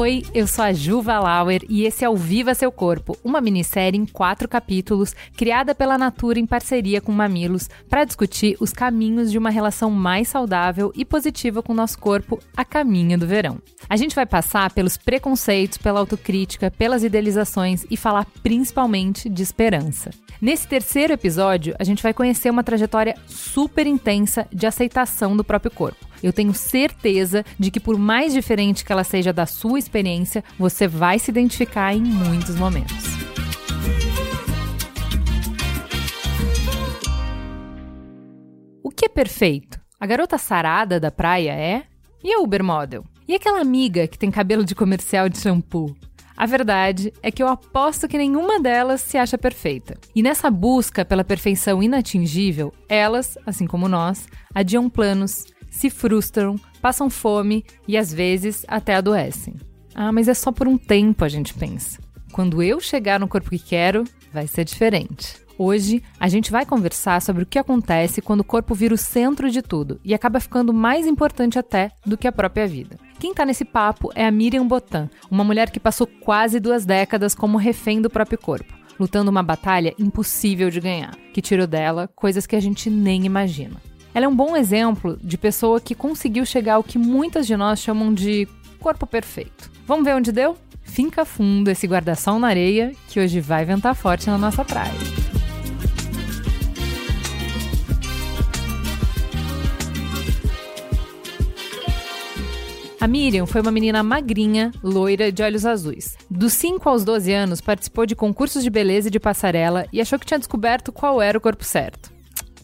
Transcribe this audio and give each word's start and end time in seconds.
Oi, 0.00 0.22
eu 0.32 0.46
sou 0.46 0.64
a 0.64 0.72
Juva 0.72 1.18
Lauer 1.18 1.60
e 1.68 1.84
esse 1.84 2.06
é 2.06 2.08
o 2.08 2.16
Viva 2.16 2.54
Seu 2.54 2.72
Corpo, 2.72 3.18
uma 3.22 3.38
minissérie 3.38 4.00
em 4.00 4.06
quatro 4.06 4.48
capítulos 4.48 5.14
criada 5.36 5.74
pela 5.74 5.98
Natura 5.98 6.38
em 6.38 6.46
parceria 6.46 7.02
com 7.02 7.12
Mamilos 7.12 7.68
para 7.86 8.06
discutir 8.06 8.56
os 8.60 8.72
caminhos 8.72 9.30
de 9.30 9.36
uma 9.36 9.50
relação 9.50 9.90
mais 9.90 10.28
saudável 10.28 10.90
e 10.96 11.04
positiva 11.04 11.62
com 11.62 11.74
o 11.74 11.76
nosso 11.76 11.98
corpo 11.98 12.38
a 12.56 12.64
caminho 12.64 13.18
do 13.18 13.26
verão. 13.26 13.60
A 13.90 13.96
gente 13.96 14.14
vai 14.14 14.24
passar 14.24 14.72
pelos 14.72 14.96
preconceitos, 14.96 15.76
pela 15.76 16.00
autocrítica, 16.00 16.70
pelas 16.70 17.04
idealizações 17.04 17.84
e 17.90 17.94
falar 17.94 18.26
principalmente 18.42 19.28
de 19.28 19.42
esperança. 19.42 20.08
Nesse 20.40 20.66
terceiro 20.66 21.12
episódio, 21.12 21.76
a 21.78 21.84
gente 21.84 22.02
vai 22.02 22.14
conhecer 22.14 22.48
uma 22.48 22.64
trajetória 22.64 23.14
super 23.26 23.86
intensa 23.86 24.48
de 24.50 24.66
aceitação 24.66 25.36
do 25.36 25.44
próprio 25.44 25.70
corpo. 25.70 26.09
Eu 26.22 26.32
tenho 26.32 26.52
certeza 26.52 27.44
de 27.58 27.70
que, 27.70 27.80
por 27.80 27.98
mais 27.98 28.32
diferente 28.32 28.84
que 28.84 28.92
ela 28.92 29.04
seja 29.04 29.32
da 29.32 29.46
sua 29.46 29.78
experiência, 29.78 30.44
você 30.58 30.86
vai 30.86 31.18
se 31.18 31.30
identificar 31.30 31.94
em 31.94 32.02
muitos 32.02 32.56
momentos. 32.56 32.96
O 38.82 38.90
que 38.90 39.06
é 39.06 39.08
perfeito? 39.08 39.80
A 39.98 40.06
garota 40.06 40.38
sarada 40.38 40.98
da 40.98 41.10
praia 41.10 41.52
é? 41.52 41.84
E 42.22 42.32
a 42.32 42.40
Uber 42.40 42.62
Model? 42.62 43.04
E 43.26 43.34
aquela 43.34 43.60
amiga 43.60 44.06
que 44.06 44.18
tem 44.18 44.30
cabelo 44.30 44.64
de 44.64 44.74
comercial 44.74 45.28
de 45.28 45.38
shampoo? 45.38 45.94
A 46.36 46.46
verdade 46.46 47.12
é 47.22 47.30
que 47.30 47.42
eu 47.42 47.48
aposto 47.48 48.08
que 48.08 48.16
nenhuma 48.16 48.58
delas 48.58 49.02
se 49.02 49.18
acha 49.18 49.36
perfeita. 49.36 49.98
E 50.16 50.22
nessa 50.22 50.50
busca 50.50 51.04
pela 51.04 51.22
perfeição 51.22 51.82
inatingível, 51.82 52.72
elas, 52.88 53.36
assim 53.44 53.66
como 53.66 53.86
nós, 53.86 54.26
adiam 54.54 54.88
planos, 54.88 55.44
se 55.70 55.88
frustram, 55.88 56.56
passam 56.82 57.08
fome 57.08 57.64
e 57.86 57.96
às 57.96 58.12
vezes 58.12 58.64
até 58.68 58.94
adoecem. 58.94 59.54
Ah, 59.94 60.12
mas 60.12 60.28
é 60.28 60.34
só 60.34 60.52
por 60.52 60.68
um 60.68 60.76
tempo, 60.76 61.24
a 61.24 61.28
gente 61.28 61.54
pensa. 61.54 61.98
Quando 62.32 62.62
eu 62.62 62.80
chegar 62.80 63.18
no 63.18 63.28
corpo 63.28 63.50
que 63.50 63.58
quero, 63.58 64.04
vai 64.32 64.46
ser 64.46 64.64
diferente. 64.64 65.36
Hoje, 65.58 66.02
a 66.18 66.26
gente 66.26 66.50
vai 66.50 66.64
conversar 66.64 67.20
sobre 67.20 67.42
o 67.42 67.46
que 67.46 67.58
acontece 67.58 68.22
quando 68.22 68.40
o 68.40 68.44
corpo 68.44 68.74
vira 68.74 68.94
o 68.94 68.98
centro 68.98 69.50
de 69.50 69.60
tudo 69.60 70.00
e 70.02 70.14
acaba 70.14 70.40
ficando 70.40 70.72
mais 70.72 71.06
importante 71.06 71.58
até 71.58 71.90
do 72.06 72.16
que 72.16 72.26
a 72.26 72.32
própria 72.32 72.66
vida. 72.66 72.96
Quem 73.18 73.32
está 73.32 73.44
nesse 73.44 73.66
papo 73.66 74.10
é 74.14 74.26
a 74.26 74.30
Miriam 74.30 74.66
Botan, 74.66 75.10
uma 75.30 75.44
mulher 75.44 75.70
que 75.70 75.78
passou 75.78 76.06
quase 76.06 76.58
duas 76.58 76.86
décadas 76.86 77.34
como 77.34 77.58
refém 77.58 78.00
do 78.00 78.08
próprio 78.08 78.38
corpo, 78.38 78.72
lutando 78.98 79.30
uma 79.30 79.42
batalha 79.42 79.94
impossível 79.98 80.70
de 80.70 80.80
ganhar, 80.80 81.14
que 81.34 81.42
tirou 81.42 81.66
dela 81.66 82.08
coisas 82.16 82.46
que 82.46 82.56
a 82.56 82.60
gente 82.60 82.88
nem 82.88 83.26
imagina. 83.26 83.76
Ela 84.12 84.26
é 84.26 84.28
um 84.28 84.34
bom 84.34 84.56
exemplo 84.56 85.18
de 85.22 85.38
pessoa 85.38 85.80
que 85.80 85.94
conseguiu 85.94 86.44
chegar 86.44 86.74
ao 86.74 86.82
que 86.82 86.98
muitas 86.98 87.46
de 87.46 87.56
nós 87.56 87.80
chamam 87.80 88.12
de 88.12 88.48
corpo 88.80 89.06
perfeito. 89.06 89.70
Vamos 89.86 90.04
ver 90.04 90.14
onde 90.14 90.32
deu? 90.32 90.56
Finca 90.82 91.24
fundo 91.24 91.70
esse 91.70 91.86
guarda-sol 91.86 92.38
na 92.38 92.48
areia 92.48 92.92
que 93.08 93.20
hoje 93.20 93.40
vai 93.40 93.64
ventar 93.64 93.94
forte 93.94 94.26
na 94.26 94.36
nossa 94.36 94.64
praia. 94.64 94.92
A 103.00 103.06
Miriam 103.06 103.46
foi 103.46 103.62
uma 103.62 103.70
menina 103.70 104.02
magrinha, 104.02 104.72
loira, 104.82 105.32
de 105.32 105.42
olhos 105.42 105.64
azuis. 105.64 106.18
Dos 106.28 106.52
5 106.52 106.86
aos 106.86 107.02
12 107.02 107.32
anos, 107.32 107.60
participou 107.60 108.04
de 108.04 108.14
concursos 108.14 108.62
de 108.62 108.68
beleza 108.68 109.08
e 109.08 109.10
de 109.10 109.18
passarela 109.18 109.86
e 109.90 110.02
achou 110.02 110.18
que 110.18 110.26
tinha 110.26 110.38
descoberto 110.38 110.92
qual 110.92 111.22
era 111.22 111.38
o 111.38 111.40
corpo 111.40 111.64
certo. 111.64 112.12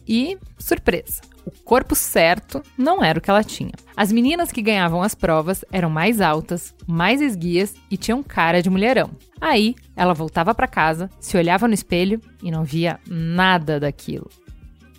E, 0.07 0.37
surpresa, 0.59 1.21
o 1.47 1.51
corpo 1.63 1.95
certo 1.95 2.61
não 2.77 3.01
era 3.01 3.17
o 3.17 3.21
que 3.21 3.29
ela 3.29 3.43
tinha. 3.43 3.71
As 3.95 4.11
meninas 4.11 4.51
que 4.51 4.61
ganhavam 4.61 5.01
as 5.01 5.15
provas 5.15 5.63
eram 5.71 5.89
mais 5.89 6.19
altas, 6.19 6.75
mais 6.85 7.21
esguias 7.21 7.73
e 7.89 7.95
tinham 7.95 8.21
cara 8.21 8.61
de 8.61 8.69
mulherão. 8.69 9.11
Aí, 9.39 9.73
ela 9.95 10.13
voltava 10.13 10.53
para 10.53 10.67
casa, 10.67 11.09
se 11.21 11.37
olhava 11.37 11.65
no 11.65 11.73
espelho 11.73 12.19
e 12.43 12.51
não 12.51 12.65
via 12.65 12.99
nada 13.09 13.79
daquilo. 13.79 14.29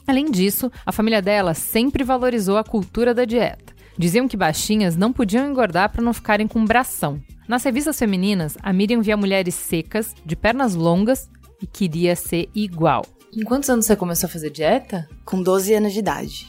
Além 0.07 0.31
disso, 0.31 0.73
a 0.87 0.91
família 0.91 1.21
dela 1.21 1.53
sempre 1.53 2.03
valorizou 2.03 2.57
a 2.57 2.65
cultura 2.65 3.13
da 3.13 3.27
dieta. 3.27 3.75
Diziam 3.99 4.27
que 4.27 4.37
baixinhas 4.37 4.97
não 4.97 5.13
podiam 5.13 5.47
engordar 5.47 5.91
para 5.91 6.03
não 6.03 6.15
ficarem 6.15 6.49
com 6.49 6.65
bração. 6.65 7.21
Nas 7.47 7.63
revistas 7.63 7.99
femininas, 7.99 8.57
a 8.63 8.73
Miriam 8.73 9.03
via 9.03 9.19
mulheres 9.19 9.55
secas, 9.55 10.15
de 10.25 10.35
pernas 10.35 10.75
longas 10.75 11.29
e 11.61 11.67
queria 11.67 12.17
ser 12.17 12.49
igual. 12.55 13.05
Em 13.37 13.43
quantos 13.43 13.69
anos 13.69 13.87
você 13.87 13.95
começou 13.95 14.27
a 14.27 14.31
fazer 14.31 14.51
dieta? 14.51 15.09
Com 15.25 15.43
12 15.43 15.75
anos 15.75 15.93
de 15.93 15.99
idade. 15.99 16.49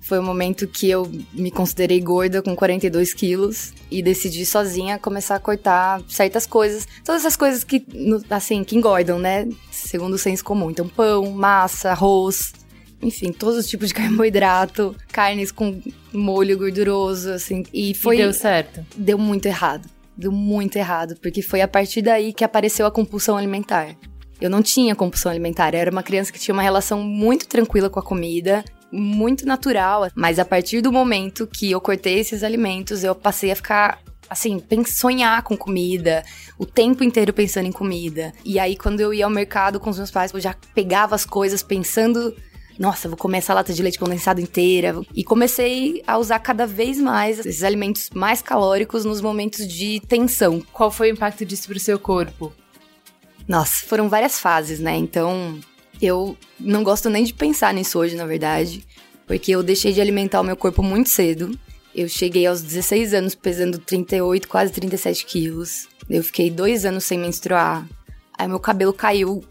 Foi 0.00 0.18
o 0.18 0.22
momento 0.22 0.66
que 0.66 0.88
eu 0.88 1.10
me 1.34 1.50
considerei 1.50 2.00
gorda 2.00 2.40
com 2.40 2.56
42 2.56 3.12
quilos 3.12 3.74
e 3.90 4.02
decidi 4.02 4.46
sozinha 4.46 4.98
começar 4.98 5.34
a 5.34 5.38
cortar 5.38 6.00
certas 6.08 6.46
coisas. 6.46 6.88
Todas 7.04 7.22
essas 7.22 7.36
coisas 7.36 7.62
que, 7.62 7.84
assim, 8.30 8.64
que 8.64 8.74
engordam, 8.74 9.18
né? 9.18 9.46
Segundo 9.70 10.14
o 10.14 10.18
senso 10.18 10.42
comum. 10.42 10.70
Então, 10.70 10.88
pão, 10.88 11.30
massa, 11.30 11.90
arroz, 11.90 12.54
enfim, 13.02 13.32
todos 13.32 13.58
os 13.58 13.66
tipos 13.66 13.88
de 13.88 13.94
carboidrato, 14.00 14.96
carnes 15.12 15.52
com 15.52 15.78
molho 16.10 16.56
gorduroso, 16.56 17.30
assim. 17.30 17.64
E 17.72 17.94
foi. 17.94 18.16
E 18.16 18.22
deu 18.22 18.32
certo? 18.32 18.84
Deu 18.96 19.18
muito 19.18 19.46
errado. 19.46 19.88
Deu 20.16 20.32
muito 20.32 20.76
errado, 20.76 21.16
porque 21.22 21.42
foi 21.42 21.60
a 21.60 21.68
partir 21.68 22.02
daí 22.02 22.32
que 22.32 22.42
apareceu 22.42 22.86
a 22.86 22.90
compulsão 22.90 23.36
alimentar. 23.36 23.94
Eu 24.40 24.48
não 24.48 24.62
tinha 24.62 24.94
compulsão 24.94 25.30
alimentar, 25.30 25.74
eu 25.74 25.80
era 25.80 25.90
uma 25.90 26.02
criança 26.02 26.32
que 26.32 26.38
tinha 26.38 26.52
uma 26.52 26.62
relação 26.62 27.02
muito 27.02 27.48
tranquila 27.48 27.90
com 27.90 27.98
a 27.98 28.02
comida, 28.02 28.64
muito 28.90 29.46
natural, 29.46 30.08
mas 30.14 30.38
a 30.38 30.44
partir 30.44 30.80
do 30.80 30.92
momento 30.92 31.46
que 31.46 31.70
eu 31.70 31.80
cortei 31.80 32.18
esses 32.18 32.42
alimentos, 32.42 33.04
eu 33.04 33.14
passei 33.14 33.50
a 33.50 33.56
ficar 33.56 34.00
assim, 34.30 34.62
sonhar 34.86 35.42
com 35.42 35.56
comida, 35.56 36.22
o 36.58 36.66
tempo 36.66 37.02
inteiro 37.02 37.32
pensando 37.32 37.66
em 37.66 37.72
comida. 37.72 38.32
E 38.44 38.58
aí, 38.58 38.76
quando 38.76 39.00
eu 39.00 39.12
ia 39.12 39.24
ao 39.24 39.30
mercado 39.30 39.80
com 39.80 39.90
os 39.90 39.96
meus 39.96 40.10
pais, 40.10 40.32
eu 40.32 40.40
já 40.40 40.54
pegava 40.74 41.14
as 41.14 41.24
coisas 41.24 41.62
pensando. 41.62 42.34
Nossa, 42.78 43.08
vou 43.08 43.16
comer 43.16 43.38
essa 43.38 43.54
lata 43.54 43.72
de 43.72 43.82
leite 43.82 43.98
condensado 43.98 44.40
inteira. 44.40 45.00
E 45.14 45.24
comecei 45.24 46.02
a 46.06 46.18
usar 46.18 46.38
cada 46.40 46.66
vez 46.66 47.00
mais 47.00 47.38
esses 47.38 47.64
alimentos 47.64 48.10
mais 48.14 48.42
calóricos 48.42 49.04
nos 49.04 49.20
momentos 49.20 49.66
de 49.66 50.00
tensão. 50.06 50.62
Qual 50.72 50.90
foi 50.90 51.10
o 51.10 51.14
impacto 51.14 51.44
disso 51.44 51.66
pro 51.66 51.80
seu 51.80 51.98
corpo? 51.98 52.52
Nossa, 53.48 53.86
foram 53.86 54.10
várias 54.10 54.38
fases, 54.38 54.78
né? 54.78 54.94
Então, 54.94 55.58
eu 56.00 56.36
não 56.60 56.84
gosto 56.84 57.08
nem 57.08 57.24
de 57.24 57.32
pensar 57.32 57.72
nisso 57.72 57.98
hoje, 57.98 58.14
na 58.14 58.26
verdade, 58.26 58.84
porque 59.26 59.50
eu 59.52 59.62
deixei 59.62 59.92
de 59.92 60.00
alimentar 60.02 60.42
o 60.42 60.44
meu 60.44 60.56
corpo 60.56 60.82
muito 60.82 61.08
cedo. 61.08 61.58
Eu 61.94 62.08
cheguei 62.08 62.46
aos 62.46 62.60
16 62.60 63.14
anos 63.14 63.34
pesando 63.34 63.78
38, 63.78 64.46
quase 64.46 64.70
37 64.70 65.24
quilos. 65.24 65.88
Eu 66.08 66.22
fiquei 66.22 66.50
dois 66.50 66.84
anos 66.84 67.04
sem 67.04 67.18
menstruar. 67.18 67.88
Aí 68.36 68.46
meu 68.46 68.60
cabelo 68.60 68.92
caiu 68.92 69.42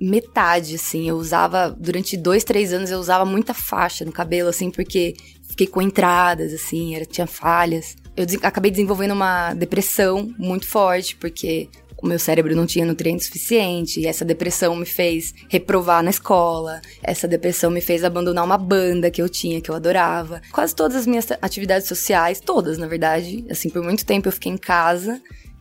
metade, 0.00 0.76
assim. 0.76 1.08
Eu 1.08 1.16
usava, 1.16 1.76
durante 1.78 2.16
dois, 2.16 2.44
três 2.44 2.72
anos, 2.72 2.90
eu 2.90 2.98
usava 2.98 3.24
muita 3.24 3.52
faixa 3.52 4.04
no 4.04 4.12
cabelo, 4.12 4.48
assim, 4.48 4.70
porque 4.70 5.14
fiquei 5.48 5.66
com 5.66 5.82
entradas, 5.82 6.54
assim, 6.54 6.94
era, 6.94 7.04
tinha 7.04 7.26
falhas. 7.26 7.96
Eu 8.16 8.24
acabei 8.42 8.70
desenvolvendo 8.70 9.12
uma 9.12 9.52
depressão 9.54 10.32
muito 10.38 10.66
forte, 10.66 11.16
porque 11.16 11.68
o 12.02 12.06
meu 12.06 12.18
cérebro 12.18 12.56
não 12.56 12.66
tinha 12.66 12.84
nutrientes 12.84 13.26
suficiente, 13.26 14.06
essa 14.06 14.24
depressão 14.24 14.74
me 14.74 14.86
fez 14.86 15.34
reprovar 15.48 16.02
na 16.02 16.10
escola, 16.10 16.80
essa 17.02 17.28
depressão 17.28 17.70
me 17.70 17.80
fez 17.80 18.04
abandonar 18.04 18.44
uma 18.44 18.58
banda 18.58 19.10
que 19.10 19.20
eu 19.20 19.28
tinha, 19.28 19.60
que 19.60 19.70
eu 19.70 19.74
adorava. 19.74 20.40
Quase 20.50 20.74
todas 20.74 20.96
as 20.96 21.06
minhas 21.06 21.28
atividades 21.42 21.86
sociais, 21.86 22.40
todas, 22.40 22.78
na 22.78 22.86
verdade, 22.86 23.44
assim, 23.50 23.68
por 23.68 23.82
muito 23.82 24.04
tempo 24.04 24.28
eu 24.28 24.32
fiquei 24.32 24.52
em 24.52 24.58
casa. 24.58 25.20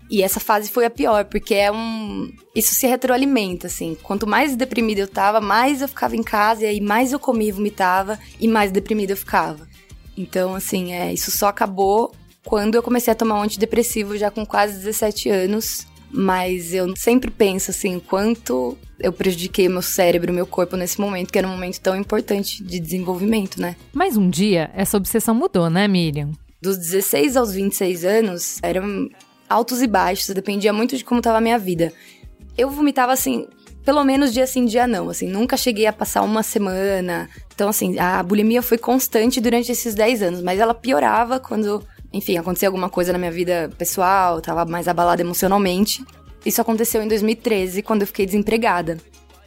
E 0.10 0.24
essa 0.24 0.40
fase 0.40 0.72
foi 0.72 0.86
a 0.86 0.90
pior, 0.90 1.26
porque 1.26 1.54
é 1.54 1.72
um. 1.72 2.34
Isso 2.56 2.74
se 2.74 2.88
retroalimenta, 2.88 3.68
assim. 3.68 3.96
Quanto 4.02 4.26
mais 4.26 4.56
deprimida 4.56 5.02
eu 5.02 5.08
tava, 5.08 5.40
mais 5.40 5.84
eu 5.84 5.88
ficava 5.88 6.16
em 6.16 6.24
casa, 6.24 6.64
e 6.64 6.66
aí 6.66 6.82
mais 6.82 7.14
eu 7.14 7.20
comia 7.20 7.50
e 7.50 7.52
vomitava, 7.52 8.18
e 8.40 8.48
mais 8.48 8.72
deprimida 8.72 9.14
eu 9.14 9.18
ficava. 9.18 9.68
Então, 10.18 10.56
assim, 10.56 10.94
é, 10.94 11.14
isso 11.14 11.30
só 11.30 11.48
acabou 11.48 12.12
quando 12.44 12.74
eu 12.74 12.82
comecei 12.82 13.12
a 13.12 13.16
tomar 13.16 13.36
um 13.36 13.44
antidepressivo 13.44 14.18
já 14.18 14.32
com 14.32 14.44
quase 14.44 14.78
17 14.78 15.30
anos. 15.30 15.86
Mas 16.12 16.74
eu 16.74 16.96
sempre 16.96 17.30
penso 17.30 17.72
assim, 17.72 18.00
quanto 18.00 18.78
eu 19.00 19.14
prejudiquei 19.14 19.70
meu 19.70 19.82
cérebro, 19.82 20.34
meu 20.34 20.46
corpo 20.46 20.76
nesse 20.76 21.00
momento, 21.00 21.32
que 21.32 21.38
era 21.38 21.48
um 21.48 21.52
momento 21.52 21.80
tão 21.80 21.96
importante 21.96 22.64
de 22.64 22.80
desenvolvimento, 22.80 23.62
né? 23.62 23.76
Mas 23.94 24.18
um 24.18 24.30
dia 24.30 24.72
essa 24.74 24.98
obsessão 24.98 25.36
mudou, 25.36 25.70
né, 25.70 25.88
Miriam? 25.88 26.32
Dos 26.62 26.78
16 26.78 27.38
aos 27.38 27.54
26 27.54 28.04
anos, 28.04 28.60
eram 28.62 29.08
altos 29.48 29.82
e 29.82 29.88
baixos, 29.88 30.34
dependia 30.36 30.74
muito 30.74 30.98
de 30.98 31.04
como 31.04 31.20
estava 31.20 31.38
a 31.38 31.42
minha 31.42 31.58
vida. 31.58 31.94
Eu 32.58 32.70
vomitava 32.70 33.14
assim, 33.14 33.48
pelo 33.86 34.04
menos 34.04 34.34
dia 34.34 34.46
sim, 34.46 34.66
dia 34.66 34.86
não, 34.86 35.10
assim, 35.10 35.28
nunca 35.28 35.56
cheguei 35.56 35.86
a 35.86 35.94
passar 35.94 36.22
uma 36.22 36.44
semana. 36.44 37.30
Então, 37.54 37.70
assim, 37.70 37.98
a 37.98 38.22
bulimia 38.22 38.62
foi 38.62 38.78
constante 38.78 39.40
durante 39.40 39.72
esses 39.72 39.96
10 39.96 40.22
anos, 40.22 40.42
mas 40.42 40.60
ela 40.60 40.74
piorava 40.74 41.40
quando 41.40 41.84
enfim, 42.12 42.38
acontecia 42.38 42.68
alguma 42.68 42.90
coisa 42.90 43.12
na 43.12 43.20
minha 43.20 43.32
vida 43.32 43.70
pessoal, 43.78 44.42
tava 44.42 44.66
mais 44.66 44.88
abalada 44.88 45.22
emocionalmente. 45.22 46.04
Isso 46.46 46.62
aconteceu 46.62 47.02
em 47.02 47.08
2013, 47.08 47.82
quando 47.82 48.02
eu 48.02 48.08
fiquei 48.08 48.26
desempregada. 48.26 48.98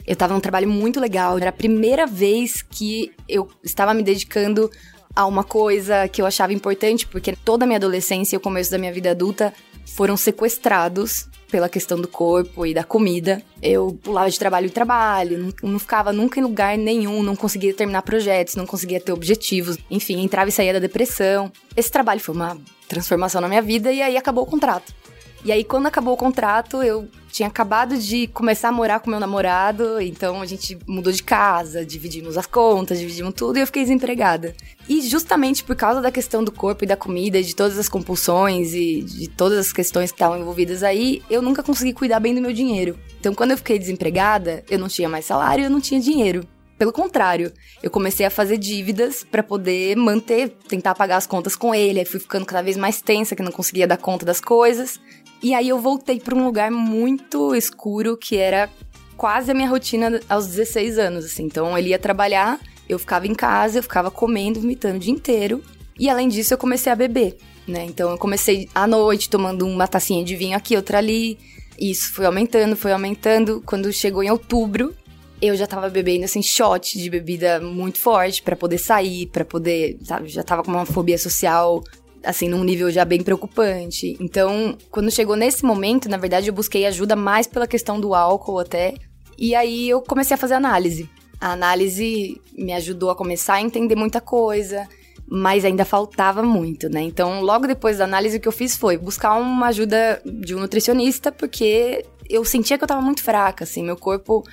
Eu 0.06 0.16
tava 0.16 0.34
num 0.34 0.40
trabalho 0.40 0.68
muito 0.68 1.00
legal, 1.00 1.38
era 1.38 1.50
a 1.50 1.52
primeira 1.52 2.06
vez 2.06 2.62
que 2.62 3.12
eu 3.28 3.48
estava 3.62 3.94
me 3.94 4.02
dedicando 4.02 4.70
a 5.14 5.26
uma 5.26 5.44
coisa 5.44 6.08
que 6.08 6.20
eu 6.20 6.26
achava 6.26 6.52
importante, 6.52 7.06
porque 7.06 7.36
toda 7.36 7.64
a 7.64 7.66
minha 7.66 7.76
adolescência 7.76 8.36
e 8.36 8.38
o 8.38 8.40
começo 8.40 8.70
da 8.70 8.78
minha 8.78 8.92
vida 8.92 9.10
adulta 9.10 9.52
foram 9.86 10.16
sequestrados 10.16 11.28
pela 11.52 11.68
questão 11.68 12.00
do 12.00 12.08
corpo 12.08 12.64
e 12.64 12.72
da 12.72 12.82
comida. 12.82 13.42
Eu 13.60 13.96
pulava 14.02 14.30
de 14.30 14.38
trabalho 14.38 14.66
em 14.66 14.70
trabalho, 14.70 15.38
não, 15.38 15.70
não, 15.70 15.78
ficava 15.78 16.10
nunca 16.10 16.40
em 16.40 16.42
lugar 16.42 16.78
nenhum, 16.78 17.22
não 17.22 17.36
conseguia 17.36 17.74
terminar 17.74 18.00
projetos, 18.00 18.56
não 18.56 18.64
conseguia 18.64 18.98
ter 18.98 19.12
objetivos, 19.12 19.76
enfim, 19.90 20.20
entrava 20.22 20.48
e 20.48 20.52
saía 20.52 20.72
da 20.72 20.78
depressão. 20.78 21.52
Esse 21.76 21.90
trabalho 21.90 22.20
foi 22.20 22.34
uma 22.34 22.56
transformação 22.88 23.42
na 23.42 23.48
minha 23.48 23.60
vida 23.60 23.92
e 23.92 24.00
aí 24.00 24.16
acabou 24.16 24.44
o 24.44 24.46
contrato. 24.46 24.94
E 25.44 25.50
aí, 25.50 25.64
quando 25.64 25.86
acabou 25.86 26.14
o 26.14 26.16
contrato, 26.16 26.84
eu 26.84 27.08
tinha 27.32 27.48
acabado 27.48 27.98
de 27.98 28.28
começar 28.28 28.68
a 28.68 28.72
morar 28.72 29.00
com 29.00 29.10
meu 29.10 29.18
namorado, 29.18 30.00
então 30.00 30.40
a 30.40 30.46
gente 30.46 30.78
mudou 30.86 31.12
de 31.12 31.22
casa, 31.22 31.84
dividimos 31.84 32.38
as 32.38 32.46
contas, 32.46 33.00
dividimos 33.00 33.34
tudo 33.34 33.56
e 33.56 33.60
eu 33.60 33.66
fiquei 33.66 33.82
desempregada. 33.82 34.54
E 34.88 35.00
justamente 35.00 35.64
por 35.64 35.74
causa 35.74 36.00
da 36.00 36.12
questão 36.12 36.44
do 36.44 36.52
corpo 36.52 36.84
e 36.84 36.86
da 36.86 36.96
comida, 36.96 37.42
de 37.42 37.56
todas 37.56 37.76
as 37.76 37.88
compulsões 37.88 38.72
e 38.72 39.02
de 39.02 39.28
todas 39.28 39.58
as 39.58 39.72
questões 39.72 40.12
que 40.12 40.16
estavam 40.16 40.38
envolvidas 40.38 40.84
aí, 40.84 41.22
eu 41.28 41.42
nunca 41.42 41.62
consegui 41.62 41.92
cuidar 41.92 42.20
bem 42.20 42.34
do 42.34 42.40
meu 42.40 42.52
dinheiro. 42.52 42.96
Então, 43.18 43.34
quando 43.34 43.50
eu 43.50 43.56
fiquei 43.56 43.80
desempregada, 43.80 44.62
eu 44.70 44.78
não 44.78 44.86
tinha 44.86 45.08
mais 45.08 45.24
salário, 45.24 45.64
eu 45.64 45.70
não 45.70 45.80
tinha 45.80 46.00
dinheiro. 46.00 46.46
Pelo 46.82 46.92
contrário, 46.92 47.52
eu 47.80 47.88
comecei 47.88 48.26
a 48.26 48.30
fazer 48.30 48.58
dívidas 48.58 49.22
para 49.22 49.40
poder 49.40 49.96
manter, 49.96 50.48
tentar 50.66 50.96
pagar 50.96 51.16
as 51.16 51.28
contas 51.28 51.54
com 51.54 51.72
ele. 51.72 52.00
Aí 52.00 52.04
fui 52.04 52.18
ficando 52.18 52.44
cada 52.44 52.60
vez 52.60 52.76
mais 52.76 53.00
tensa, 53.00 53.36
que 53.36 53.42
não 53.42 53.52
conseguia 53.52 53.86
dar 53.86 53.98
conta 53.98 54.26
das 54.26 54.40
coisas. 54.40 54.98
E 55.42 55.54
aí 55.54 55.68
eu 55.68 55.78
voltei 55.80 56.20
para 56.20 56.34
um 56.34 56.44
lugar 56.44 56.70
muito 56.70 57.54
escuro 57.54 58.16
que 58.16 58.36
era 58.36 58.70
quase 59.16 59.50
a 59.50 59.54
minha 59.54 59.68
rotina 59.68 60.20
aos 60.28 60.46
16 60.46 60.98
anos, 60.98 61.24
assim. 61.24 61.44
Então 61.44 61.76
ele 61.76 61.88
ia 61.88 61.98
trabalhar, 61.98 62.60
eu 62.88 62.98
ficava 62.98 63.26
em 63.26 63.34
casa, 63.34 63.78
eu 63.78 63.82
ficava 63.82 64.10
comendo, 64.10 64.60
vomitando 64.60 64.96
o 64.96 65.00
dia 65.00 65.12
inteiro. 65.12 65.62
E 65.98 66.08
além 66.08 66.28
disso, 66.28 66.54
eu 66.54 66.58
comecei 66.58 66.92
a 66.92 66.96
beber, 66.96 67.36
né? 67.66 67.84
Então 67.84 68.10
eu 68.10 68.18
comecei 68.18 68.68
à 68.74 68.86
noite 68.86 69.28
tomando 69.28 69.66
uma 69.66 69.88
tacinha 69.88 70.24
de 70.24 70.36
vinho 70.36 70.56
aqui, 70.56 70.76
outra 70.76 70.98
ali. 70.98 71.38
Isso 71.78 72.12
foi 72.12 72.24
aumentando, 72.24 72.76
foi 72.76 72.92
aumentando. 72.92 73.62
Quando 73.66 73.92
chegou 73.92 74.22
em 74.22 74.30
outubro, 74.30 74.94
eu 75.40 75.56
já 75.56 75.66
tava 75.66 75.88
bebendo 75.90 76.24
assim 76.24 76.40
shot 76.40 76.96
de 76.96 77.10
bebida 77.10 77.58
muito 77.58 77.98
forte 77.98 78.40
para 78.42 78.54
poder 78.54 78.78
sair, 78.78 79.26
para 79.26 79.44
poder, 79.44 79.98
sabe, 80.04 80.28
já 80.28 80.44
tava 80.44 80.62
com 80.62 80.70
uma 80.70 80.86
fobia 80.86 81.18
social 81.18 81.82
assim, 82.24 82.48
num 82.48 82.64
nível 82.64 82.90
já 82.90 83.04
bem 83.04 83.22
preocupante. 83.22 84.16
Então, 84.20 84.76
quando 84.90 85.10
chegou 85.10 85.36
nesse 85.36 85.64
momento, 85.64 86.08
na 86.08 86.16
verdade, 86.16 86.48
eu 86.48 86.54
busquei 86.54 86.86
ajuda 86.86 87.16
mais 87.16 87.46
pela 87.46 87.66
questão 87.66 88.00
do 88.00 88.14
álcool 88.14 88.58
até. 88.58 88.94
E 89.38 89.54
aí 89.54 89.88
eu 89.88 90.00
comecei 90.00 90.34
a 90.34 90.38
fazer 90.38 90.54
análise. 90.54 91.08
A 91.40 91.52
análise 91.52 92.40
me 92.56 92.72
ajudou 92.72 93.10
a 93.10 93.16
começar 93.16 93.54
a 93.54 93.60
entender 93.60 93.96
muita 93.96 94.20
coisa, 94.20 94.86
mas 95.28 95.64
ainda 95.64 95.84
faltava 95.84 96.42
muito, 96.42 96.88
né? 96.88 97.00
Então, 97.02 97.40
logo 97.40 97.66
depois 97.66 97.98
da 97.98 98.04
análise, 98.04 98.36
o 98.36 98.40
que 98.40 98.46
eu 98.46 98.52
fiz 98.52 98.76
foi 98.76 98.96
buscar 98.96 99.34
uma 99.34 99.66
ajuda 99.66 100.22
de 100.24 100.54
um 100.54 100.60
nutricionista, 100.60 101.32
porque 101.32 102.04
eu 102.30 102.44
sentia 102.44 102.78
que 102.78 102.84
eu 102.84 102.88
tava 102.88 103.00
muito 103.00 103.22
fraca, 103.22 103.64
assim, 103.64 103.82
meu 103.82 103.96
corpo. 103.96 104.44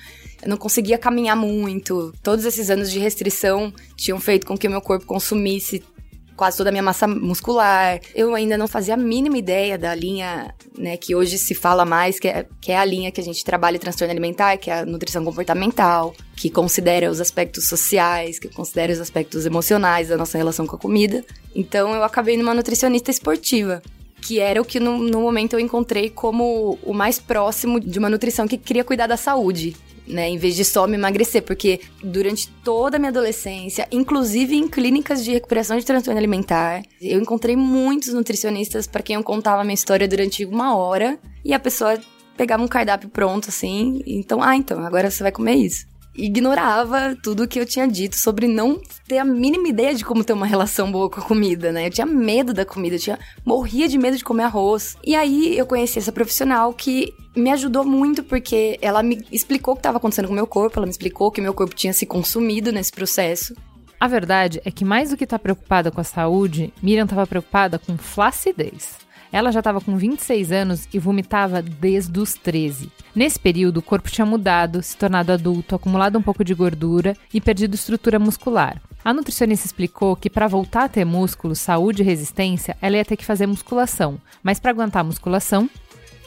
Eu 0.42 0.48
não 0.48 0.56
conseguia 0.56 0.98
caminhar 0.98 1.36
muito. 1.36 2.12
Todos 2.22 2.44
esses 2.44 2.70
anos 2.70 2.90
de 2.90 2.98
restrição 2.98 3.72
tinham 3.96 4.18
feito 4.18 4.46
com 4.46 4.56
que 4.56 4.66
o 4.66 4.70
meu 4.70 4.80
corpo 4.80 5.06
consumisse 5.06 5.84
quase 6.40 6.56
toda 6.56 6.70
a 6.70 6.72
minha 6.72 6.82
massa 6.82 7.06
muscular. 7.06 8.00
Eu 8.14 8.34
ainda 8.34 8.56
não 8.56 8.66
fazia 8.66 8.94
a 8.94 8.96
mínima 8.96 9.36
ideia 9.36 9.76
da 9.76 9.94
linha, 9.94 10.54
né, 10.78 10.96
que 10.96 11.14
hoje 11.14 11.36
se 11.36 11.54
fala 11.54 11.84
mais, 11.84 12.18
que 12.18 12.28
é, 12.28 12.46
que 12.62 12.72
é 12.72 12.78
a 12.78 12.84
linha 12.84 13.12
que 13.12 13.20
a 13.20 13.22
gente 13.22 13.44
trabalha 13.44 13.78
transtorno 13.78 14.10
alimentar, 14.10 14.56
que 14.56 14.70
é 14.70 14.78
a 14.78 14.86
nutrição 14.86 15.22
comportamental, 15.22 16.14
que 16.34 16.48
considera 16.48 17.10
os 17.10 17.20
aspectos 17.20 17.68
sociais, 17.68 18.38
que 18.38 18.48
considera 18.48 18.90
os 18.90 19.00
aspectos 19.00 19.44
emocionais 19.44 20.08
da 20.08 20.16
nossa 20.16 20.38
relação 20.38 20.66
com 20.66 20.76
a 20.76 20.78
comida. 20.78 21.22
Então 21.54 21.94
eu 21.94 22.02
acabei 22.02 22.38
numa 22.38 22.54
nutricionista 22.54 23.10
esportiva 23.10 23.82
que 24.22 24.38
era 24.38 24.60
o 24.60 24.64
que 24.64 24.80
no, 24.80 24.98
no, 24.98 25.20
momento 25.20 25.54
eu 25.54 25.60
encontrei 25.60 26.10
como 26.10 26.78
o 26.82 26.92
mais 26.92 27.18
próximo 27.18 27.80
de 27.80 27.98
uma 27.98 28.10
nutrição 28.10 28.46
que 28.46 28.58
queria 28.58 28.84
cuidar 28.84 29.06
da 29.06 29.16
saúde 29.16 29.74
né? 30.10 30.28
Em 30.28 30.38
vez 30.38 30.54
de 30.56 30.64
só 30.64 30.86
me 30.86 30.96
emagrecer, 30.96 31.42
porque 31.42 31.80
durante 32.02 32.48
toda 32.64 32.96
a 32.96 32.98
minha 32.98 33.10
adolescência, 33.10 33.86
inclusive 33.90 34.56
em 34.56 34.68
clínicas 34.68 35.24
de 35.24 35.32
recuperação 35.32 35.78
de 35.78 35.84
transtorno 35.84 36.18
alimentar, 36.18 36.82
eu 37.00 37.20
encontrei 37.20 37.56
muitos 37.56 38.12
nutricionistas 38.12 38.86
para 38.86 39.02
quem 39.02 39.16
eu 39.16 39.22
contava 39.22 39.60
a 39.60 39.64
minha 39.64 39.74
história 39.74 40.06
durante 40.06 40.44
uma 40.44 40.76
hora 40.76 41.18
e 41.44 41.52
a 41.52 41.58
pessoa 41.58 41.98
pegava 42.36 42.62
um 42.62 42.68
cardápio 42.68 43.08
pronto 43.08 43.48
assim, 43.48 44.02
então, 44.06 44.42
ah, 44.42 44.56
então, 44.56 44.84
agora 44.84 45.10
você 45.10 45.22
vai 45.22 45.32
comer 45.32 45.56
isso 45.56 45.89
ignorava 46.14 47.16
tudo 47.22 47.46
que 47.46 47.58
eu 47.58 47.66
tinha 47.66 47.86
dito 47.86 48.16
sobre 48.16 48.46
não 48.46 48.80
ter 49.06 49.18
a 49.18 49.24
mínima 49.24 49.68
ideia 49.68 49.94
de 49.94 50.04
como 50.04 50.24
ter 50.24 50.32
uma 50.32 50.46
relação 50.46 50.90
boa 50.90 51.08
com 51.08 51.20
a 51.20 51.24
comida, 51.24 51.72
né? 51.72 51.86
Eu 51.86 51.90
tinha 51.90 52.06
medo 52.06 52.52
da 52.52 52.64
comida, 52.64 52.96
eu 52.96 53.00
tinha 53.00 53.18
morria 53.44 53.88
de 53.88 53.98
medo 53.98 54.16
de 54.16 54.24
comer 54.24 54.44
arroz. 54.44 54.96
E 55.04 55.14
aí 55.14 55.56
eu 55.56 55.66
conheci 55.66 55.98
essa 55.98 56.12
profissional 56.12 56.72
que 56.72 57.12
me 57.36 57.50
ajudou 57.50 57.84
muito 57.84 58.22
porque 58.22 58.78
ela 58.82 59.02
me 59.02 59.24
explicou 59.30 59.72
o 59.72 59.76
que 59.76 59.80
estava 59.80 59.98
acontecendo 59.98 60.26
com 60.26 60.32
o 60.32 60.36
meu 60.36 60.46
corpo, 60.46 60.78
ela 60.78 60.86
me 60.86 60.92
explicou 60.92 61.30
que 61.30 61.40
meu 61.40 61.54
corpo 61.54 61.74
tinha 61.74 61.92
se 61.92 62.06
consumido 62.06 62.72
nesse 62.72 62.92
processo. 62.92 63.54
A 63.98 64.08
verdade 64.08 64.60
é 64.64 64.70
que 64.70 64.84
mais 64.84 65.10
do 65.10 65.16
que 65.16 65.24
estar 65.24 65.38
tá 65.38 65.42
preocupada 65.42 65.90
com 65.90 66.00
a 66.00 66.04
saúde, 66.04 66.72
Miriam 66.82 67.04
estava 67.04 67.26
preocupada 67.26 67.78
com 67.78 67.98
flacidez. 67.98 68.96
Ela 69.32 69.52
já 69.52 69.60
estava 69.60 69.80
com 69.80 69.96
26 69.96 70.50
anos 70.50 70.88
e 70.92 70.98
vomitava 70.98 71.62
desde 71.62 72.18
os 72.18 72.34
13. 72.34 72.90
Nesse 73.14 73.38
período, 73.38 73.78
o 73.78 73.82
corpo 73.82 74.10
tinha 74.10 74.26
mudado, 74.26 74.82
se 74.82 74.96
tornado 74.96 75.32
adulto, 75.32 75.74
acumulado 75.74 76.18
um 76.18 76.22
pouco 76.22 76.44
de 76.44 76.54
gordura 76.54 77.16
e 77.32 77.40
perdido 77.40 77.74
estrutura 77.74 78.18
muscular. 78.18 78.80
A 79.04 79.14
nutricionista 79.14 79.66
explicou 79.66 80.14
que 80.14 80.28
para 80.28 80.48
voltar 80.48 80.84
a 80.84 80.88
ter 80.88 81.04
músculo, 81.04 81.54
saúde 81.54 82.02
e 82.02 82.04
resistência, 82.04 82.76
ela 82.82 82.96
ia 82.96 83.04
ter 83.04 83.16
que 83.16 83.24
fazer 83.24 83.46
musculação, 83.46 84.18
mas 84.42 84.60
para 84.60 84.72
aguentar 84.72 85.00
a 85.00 85.04
musculação, 85.04 85.70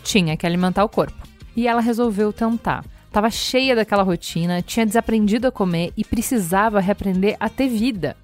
tinha 0.04 0.36
que 0.36 0.46
alimentar 0.46 0.84
o 0.84 0.90
corpo. 0.90 1.28
E 1.56 1.68
ela 1.68 1.82
resolveu 1.82 2.34
tentar. 2.34 2.84
Estava 3.08 3.30
cheia 3.30 3.76
daquela 3.76 4.02
rotina, 4.02 4.64
tinha 4.64 4.88
desaprendido 4.88 5.48
a 5.48 5.52
comer 5.52 5.94
e 5.96 6.04
precisava 6.04 6.80
reaprender 6.80 7.36
a 7.40 7.48
ter 7.48 7.68
vida. 7.68 8.18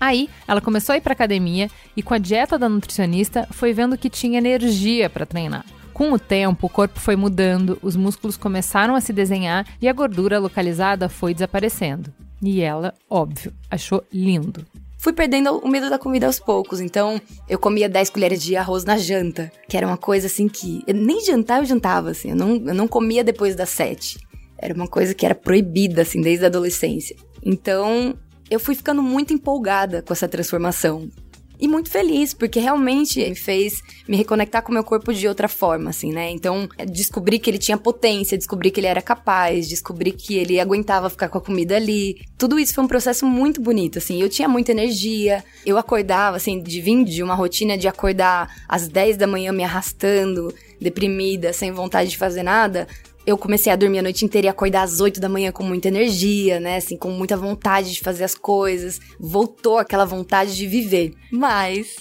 Aí, 0.00 0.30
ela 0.48 0.62
começou 0.62 0.94
a 0.94 0.96
ir 0.96 1.02
para 1.02 1.12
academia 1.12 1.70
e 1.94 2.02
com 2.02 2.14
a 2.14 2.18
dieta 2.18 2.58
da 2.58 2.70
nutricionista 2.70 3.46
foi 3.50 3.74
vendo 3.74 3.98
que 3.98 4.08
tinha 4.08 4.38
energia 4.38 5.10
para 5.10 5.26
treinar. 5.26 5.66
Com 5.92 6.12
o 6.12 6.18
tempo, 6.18 6.66
o 6.66 6.70
corpo 6.70 6.98
foi 6.98 7.14
mudando, 7.14 7.78
os 7.82 7.94
músculos 7.94 8.34
começaram 8.34 8.94
a 8.96 9.00
se 9.02 9.12
desenhar 9.12 9.66
e 9.82 9.86
a 9.86 9.92
gordura 9.92 10.38
localizada 10.38 11.10
foi 11.10 11.34
desaparecendo. 11.34 12.10
E 12.42 12.62
ela, 12.62 12.94
óbvio, 13.10 13.52
achou 13.70 14.02
lindo. 14.10 14.66
Fui 14.96 15.12
perdendo 15.12 15.58
o 15.58 15.68
medo 15.68 15.90
da 15.90 15.98
comida 15.98 16.26
aos 16.26 16.38
poucos, 16.38 16.80
então 16.80 17.20
eu 17.48 17.58
comia 17.58 17.88
10 17.88 18.10
colheres 18.10 18.42
de 18.42 18.56
arroz 18.56 18.84
na 18.84 18.96
janta, 18.96 19.52
que 19.68 19.76
era 19.76 19.86
uma 19.86 19.96
coisa 19.98 20.26
assim 20.26 20.48
que. 20.48 20.82
nem 20.92 21.22
jantar 21.22 21.58
eu 21.58 21.66
jantava, 21.66 22.10
assim, 22.10 22.30
eu 22.30 22.36
não, 22.36 22.56
eu 22.56 22.74
não 22.74 22.88
comia 22.88 23.22
depois 23.24 23.54
das 23.54 23.68
7. 23.70 24.18
Era 24.58 24.74
uma 24.74 24.88
coisa 24.88 25.14
que 25.14 25.24
era 25.24 25.34
proibida, 25.34 26.02
assim, 26.02 26.20
desde 26.20 26.44
a 26.44 26.48
adolescência. 26.48 27.16
Então, 27.42 28.14
eu 28.50 28.58
fui 28.58 28.74
ficando 28.74 29.02
muito 29.02 29.32
empolgada 29.32 30.02
com 30.02 30.12
essa 30.12 30.28
transformação. 30.28 31.08
E 31.62 31.68
muito 31.68 31.90
feliz, 31.90 32.32
porque 32.32 32.58
realmente 32.58 33.20
me 33.20 33.36
fez 33.36 33.82
me 34.08 34.16
reconectar 34.16 34.62
com 34.62 34.70
o 34.70 34.74
meu 34.74 34.82
corpo 34.82 35.12
de 35.12 35.28
outra 35.28 35.46
forma, 35.46 35.90
assim, 35.90 36.10
né? 36.10 36.30
Então, 36.30 36.66
descobri 36.90 37.38
que 37.38 37.50
ele 37.50 37.58
tinha 37.58 37.76
potência, 37.76 38.38
descobri 38.38 38.70
que 38.70 38.80
ele 38.80 38.86
era 38.86 39.02
capaz, 39.02 39.68
descobri 39.68 40.10
que 40.10 40.38
ele 40.38 40.58
aguentava 40.58 41.10
ficar 41.10 41.28
com 41.28 41.36
a 41.36 41.40
comida 41.40 41.76
ali. 41.76 42.16
Tudo 42.38 42.58
isso 42.58 42.72
foi 42.72 42.82
um 42.82 42.88
processo 42.88 43.26
muito 43.26 43.60
bonito, 43.60 43.98
assim. 43.98 44.22
Eu 44.22 44.30
tinha 44.30 44.48
muita 44.48 44.72
energia, 44.72 45.44
eu 45.66 45.76
acordava, 45.76 46.38
assim, 46.38 46.62
de 46.62 46.80
vir 46.80 47.04
de 47.04 47.22
uma 47.22 47.34
rotina 47.34 47.76
de 47.76 47.86
acordar 47.86 48.48
às 48.66 48.88
10 48.88 49.18
da 49.18 49.26
manhã 49.26 49.52
me 49.52 49.62
arrastando, 49.62 50.54
deprimida, 50.80 51.52
sem 51.52 51.72
vontade 51.72 52.08
de 52.08 52.16
fazer 52.16 52.42
nada, 52.42 52.88
eu 53.26 53.36
comecei 53.36 53.72
a 53.72 53.76
dormir 53.76 53.98
a 53.98 54.02
noite 54.02 54.24
inteira 54.24 54.46
e 54.46 54.50
acordar 54.50 54.82
às 54.82 55.00
8 55.00 55.20
da 55.20 55.28
manhã 55.28 55.52
com 55.52 55.62
muita 55.62 55.88
energia, 55.88 56.58
né? 56.58 56.76
Assim, 56.76 56.96
com 56.96 57.10
muita 57.10 57.36
vontade 57.36 57.92
de 57.92 58.00
fazer 58.00 58.24
as 58.24 58.34
coisas. 58.34 59.00
Voltou 59.18 59.78
aquela 59.78 60.04
vontade 60.04 60.56
de 60.56 60.66
viver. 60.66 61.14
Mas, 61.30 61.96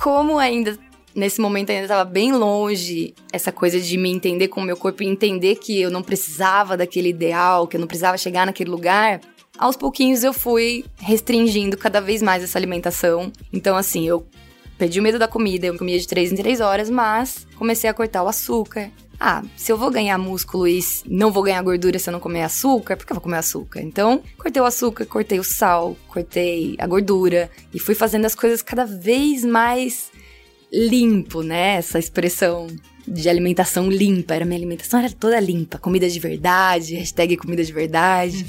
como 0.00 0.38
ainda 0.38 0.78
nesse 1.14 1.40
momento 1.40 1.70
ainda 1.70 1.82
estava 1.82 2.04
bem 2.04 2.32
longe 2.32 3.14
essa 3.32 3.52
coisa 3.52 3.78
de 3.80 3.96
me 3.96 4.10
entender 4.10 4.48
com 4.48 4.60
o 4.60 4.64
meu 4.64 4.76
corpo 4.76 5.02
e 5.02 5.06
entender 5.06 5.56
que 5.56 5.80
eu 5.80 5.90
não 5.90 6.02
precisava 6.02 6.76
daquele 6.76 7.10
ideal, 7.10 7.66
que 7.66 7.76
eu 7.76 7.80
não 7.80 7.86
precisava 7.86 8.16
chegar 8.16 8.46
naquele 8.46 8.70
lugar. 8.70 9.20
Aos 9.58 9.76
pouquinhos 9.76 10.24
eu 10.24 10.32
fui 10.32 10.84
restringindo 10.98 11.76
cada 11.76 12.00
vez 12.00 12.22
mais 12.22 12.42
essa 12.42 12.58
alimentação. 12.58 13.30
Então, 13.52 13.76
assim, 13.76 14.08
eu 14.08 14.26
perdi 14.78 14.98
o 14.98 15.02
medo 15.02 15.18
da 15.18 15.28
comida, 15.28 15.66
eu 15.66 15.76
comia 15.76 15.98
de 15.98 16.08
3 16.08 16.32
em 16.32 16.36
3 16.36 16.60
horas, 16.60 16.88
mas 16.88 17.46
comecei 17.56 17.88
a 17.88 17.94
cortar 17.94 18.22
o 18.22 18.28
açúcar, 18.28 18.90
ah, 19.24 19.44
se 19.56 19.70
eu 19.70 19.78
vou 19.78 19.88
ganhar 19.88 20.18
músculo 20.18 20.66
e 20.66 20.80
não 21.06 21.30
vou 21.30 21.44
ganhar 21.44 21.62
gordura 21.62 21.96
se 21.96 22.08
eu 22.08 22.12
não 22.12 22.18
comer 22.18 22.42
açúcar, 22.42 22.96
por 22.96 23.06
que 23.06 23.12
eu 23.12 23.14
vou 23.14 23.22
comer 23.22 23.36
açúcar? 23.36 23.80
Então, 23.80 24.20
cortei 24.36 24.60
o 24.60 24.64
açúcar, 24.64 25.06
cortei 25.06 25.38
o 25.38 25.44
sal, 25.44 25.96
cortei 26.08 26.74
a 26.76 26.88
gordura 26.88 27.48
e 27.72 27.78
fui 27.78 27.94
fazendo 27.94 28.24
as 28.24 28.34
coisas 28.34 28.62
cada 28.62 28.84
vez 28.84 29.44
mais 29.44 30.10
limpo, 30.72 31.40
né? 31.40 31.76
Essa 31.76 32.00
expressão 32.00 32.66
de 33.06 33.28
alimentação 33.28 33.88
limpa. 33.88 34.34
Era 34.34 34.44
minha 34.44 34.58
alimentação 34.58 34.98
era 34.98 35.10
toda 35.10 35.38
limpa. 35.38 35.78
Comida 35.78 36.08
de 36.08 36.18
verdade, 36.18 36.96
hashtag 36.96 37.36
comida 37.36 37.62
de 37.62 37.72
verdade. 37.72 38.44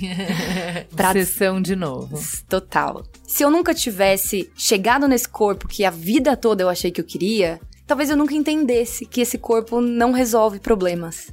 pra... 0.96 1.14
Sessão 1.14 1.62
de 1.62 1.76
novo. 1.76 2.20
Total. 2.50 3.06
Se 3.28 3.44
eu 3.44 3.52
nunca 3.52 3.76
tivesse 3.76 4.50
chegado 4.56 5.08
nesse 5.08 5.30
corpo 5.30 5.68
que 5.68 5.86
a 5.86 5.92
vida 5.92 6.36
toda 6.36 6.64
eu 6.64 6.70
achei 6.70 6.90
que 6.90 7.00
eu 7.00 7.06
queria, 7.06 7.60
talvez 7.86 8.10
eu 8.10 8.18
nunca 8.18 8.34
entendesse 8.34 9.06
que 9.06 9.22
esse 9.22 9.38
corpo 9.38 9.82
não 9.82 10.12
resolve 10.12 10.60
problemas. 10.60 11.32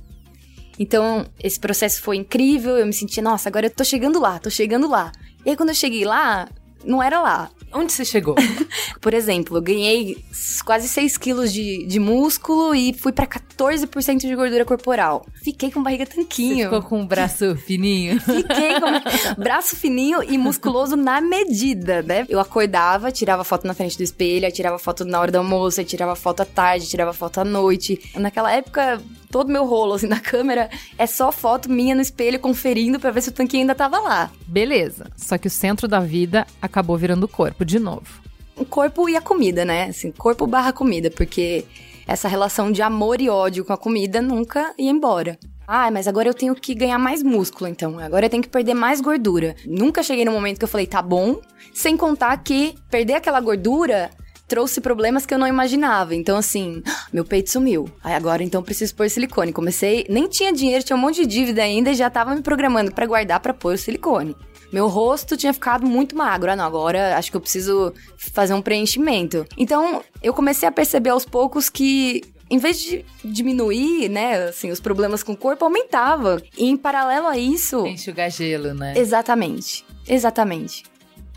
Então, 0.79 1.27
esse 1.43 1.61
processo 1.61 2.01
foi 2.03 2.17
incrível, 2.17 2.79
eu 2.79 2.87
me 2.87 2.93
senti, 2.93 3.21
nossa, 3.21 3.49
agora 3.49 3.67
eu 3.67 3.71
tô 3.71 3.85
chegando 3.85 4.19
lá, 4.19 4.39
tô 4.39 4.49
chegando 4.49 4.89
lá. 4.89 5.13
E 5.45 5.51
aí, 5.51 5.57
quando 5.57 5.69
eu 5.69 5.75
cheguei 5.75 6.05
lá, 6.05 6.49
não 6.85 7.03
era 7.03 7.21
lá. 7.21 7.51
Onde 7.73 7.93
você 7.93 8.05
chegou? 8.05 8.35
Por 9.01 9.15
exemplo, 9.15 9.61
ganhei 9.61 10.23
quase 10.65 10.89
6 10.89 11.17
quilos 11.17 11.53
de, 11.53 11.87
de 11.87 12.01
músculo 12.01 12.75
e 12.75 12.93
fui 12.93 13.13
pra 13.13 13.27
14% 13.27 14.19
de 14.19 14.35
gordura 14.35 14.65
corporal. 14.65 15.25
Fiquei 15.43 15.71
com 15.71 15.83
barriga 15.83 16.05
tanquinho. 16.05 16.57
Você 16.57 16.65
ficou 16.65 16.83
com 16.83 17.03
o 17.03 17.07
braço 17.07 17.55
fininho? 17.67 18.21
Fiquei 18.21 18.75
com 18.81 19.01
braço 19.41 19.77
fininho 19.77 20.23
e 20.23 20.37
musculoso 20.37 20.97
na 20.97 21.21
medida, 21.21 22.03
né? 22.03 22.27
Eu 22.29 22.41
acordava, 22.41 23.13
tirava 23.13 23.45
foto 23.45 23.67
na 23.67 23.75
frente 23.75 23.97
do 23.97 24.03
espelho, 24.03 24.51
tirava 24.53 24.79
foto 24.79 25.05
na 25.05 25.21
hora 25.21 25.31
do 25.31 25.39
almoço, 25.39 25.83
tirava 25.85 26.17
foto 26.17 26.41
à 26.41 26.45
tarde, 26.45 26.89
tirava 26.89 27.13
foto 27.13 27.41
à 27.41 27.45
noite. 27.45 28.01
Naquela 28.17 28.53
época, 28.53 29.01
todo 29.31 29.51
meu 29.51 29.65
rolo 29.65 29.95
assim 29.95 30.09
na 30.09 30.19
câmera 30.19 30.69
é 30.99 31.07
só 31.07 31.31
foto 31.31 31.71
minha 31.71 31.95
no 31.95 32.01
espelho 32.01 32.41
conferindo 32.41 32.99
para 32.99 33.11
ver 33.11 33.23
se 33.23 33.29
o 33.29 33.33
tanquinho 33.33 33.63
ainda 33.63 33.75
tava 33.75 34.01
lá. 34.01 34.31
Beleza. 34.47 35.07
Só 35.17 35.39
que 35.39 35.47
o 35.47 35.51
centro 35.51 35.87
da 35.87 36.01
vida 36.01 36.47
acabou 36.71 36.97
virando 36.97 37.29
corpo 37.29 37.65
de 37.65 37.79
novo. 37.79 38.23
O 38.57 38.65
corpo 38.65 39.09
e 39.09 39.17
a 39.17 39.21
comida, 39.21 39.65
né? 39.65 39.85
Assim, 39.85 40.11
corpo 40.11 40.47
barra 40.47 40.73
comida, 40.73 41.11
porque 41.11 41.65
essa 42.07 42.29
relação 42.29 42.73
de 42.73 42.83
amor 42.83 43.21
e 43.21 43.29
ódio 43.29 43.65
com 43.65 43.73
a 43.73 43.77
comida 43.77 44.21
nunca 44.21 44.75
ia 44.79 44.91
embora. 44.91 45.39
Ah, 45.67 45.89
mas 45.91 46.09
agora 46.09 46.29
eu 46.29 46.35
tenho 46.35 46.53
que 46.55 46.75
ganhar 46.75 46.99
mais 46.99 47.23
músculo, 47.23 47.71
então. 47.71 47.99
Agora 48.01 48.27
eu 48.27 48.31
tenho 48.31 48.43
que 48.43 48.49
perder 48.49 48.75
mais 48.75 49.01
gordura. 49.01 49.55
Nunca 49.65 50.03
cheguei 50.03 50.25
no 50.25 50.33
momento 50.33 50.59
que 50.59 50.65
eu 50.65 50.69
falei, 50.69 50.87
tá 50.87 51.01
bom. 51.01 51.41
Sem 51.73 51.97
contar 51.97 52.37
que 52.39 52.75
perder 52.91 53.15
aquela 53.15 53.41
gordura 53.41 54.11
trouxe 54.49 54.81
problemas 54.81 55.25
que 55.25 55.33
eu 55.33 55.39
não 55.39 55.47
imaginava. 55.47 56.13
Então, 56.13 56.37
assim, 56.37 56.83
meu 57.13 57.25
peito 57.25 57.51
sumiu. 57.51 57.89
Aí 58.03 58.15
agora, 58.15 58.43
então, 58.43 58.65
preciso 58.65 58.93
pôr 58.97 59.09
silicone. 59.09 59.53
Comecei, 59.53 60.05
nem 60.09 60.29
tinha 60.29 60.53
dinheiro, 60.53 60.83
tinha 60.83 60.97
um 60.97 61.01
monte 61.01 61.21
de 61.21 61.27
dívida 61.27 61.63
ainda 61.63 61.93
e 61.93 61.95
já 61.95 62.11
tava 62.11 62.35
me 62.35 62.43
programando 62.43 62.91
para 62.91 63.07
guardar 63.07 63.39
para 63.39 63.55
pôr 63.55 63.75
o 63.75 63.79
silicone. 63.79 64.35
Meu 64.73 64.89
rosto 64.89 65.37
tinha 65.37 65.53
ficado 65.53 65.87
muito 65.87 66.17
magro. 66.17 66.51
Ah, 66.51 66.57
não, 66.57 66.65
agora 66.65 67.17
acho 67.17 67.31
que 67.31 67.37
eu 67.37 67.41
preciso 67.41 67.93
fazer 68.17 68.55
um 68.55 68.63
preenchimento. 68.63 69.47
Então, 69.57 70.03
eu 70.23 70.33
comecei 70.33 70.69
a 70.69 70.73
perceber 70.73 71.11
aos 71.11 71.25
poucos 71.25 71.69
que 71.69 72.23
em 72.49 72.59
vez 72.59 72.81
de 72.81 73.05
diminuir, 73.25 74.09
né, 74.09 74.49
assim, 74.49 74.71
os 74.71 74.81
problemas 74.81 75.23
com 75.23 75.33
o 75.33 75.37
corpo, 75.37 75.65
aumentava. 75.65 76.43
E 76.59 76.69
em 76.69 76.77
paralelo 76.77 77.29
a 77.29 77.39
isso. 77.39 77.87
Enxugar 77.87 78.29
gelo, 78.29 78.75
né? 78.75 78.95
Exatamente. 78.97 79.85
Exatamente 80.09 80.90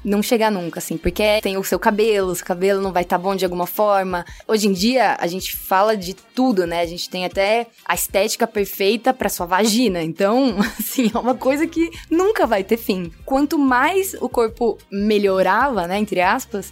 não 0.03 0.21
chegar 0.21 0.51
nunca, 0.51 0.79
assim, 0.79 0.97
porque 0.97 1.39
tem 1.41 1.57
o 1.57 1.63
seu 1.63 1.79
cabelo, 1.79 2.31
o 2.31 2.35
seu 2.35 2.45
cabelo 2.45 2.81
não 2.81 2.91
vai 2.91 3.03
estar 3.03 3.17
tá 3.17 3.23
bom 3.23 3.35
de 3.35 3.45
alguma 3.45 3.65
forma. 3.65 4.25
Hoje 4.47 4.67
em 4.67 4.73
dia, 4.73 5.15
a 5.19 5.27
gente 5.27 5.55
fala 5.55 5.95
de 5.95 6.13
tudo, 6.13 6.67
né? 6.67 6.81
A 6.81 6.85
gente 6.85 7.09
tem 7.09 7.25
até 7.25 7.67
a 7.85 7.93
estética 7.93 8.45
perfeita 8.45 9.13
para 9.13 9.29
sua 9.29 9.45
vagina. 9.45 10.01
Então, 10.01 10.55
assim, 10.79 11.11
é 11.13 11.17
uma 11.17 11.35
coisa 11.35 11.65
que 11.65 11.89
nunca 12.09 12.45
vai 12.45 12.63
ter 12.63 12.77
fim. 12.77 13.11
Quanto 13.25 13.57
mais 13.57 14.13
o 14.19 14.27
corpo 14.27 14.77
melhorava, 14.91 15.87
né, 15.87 15.97
entre 15.97 16.21
aspas, 16.21 16.71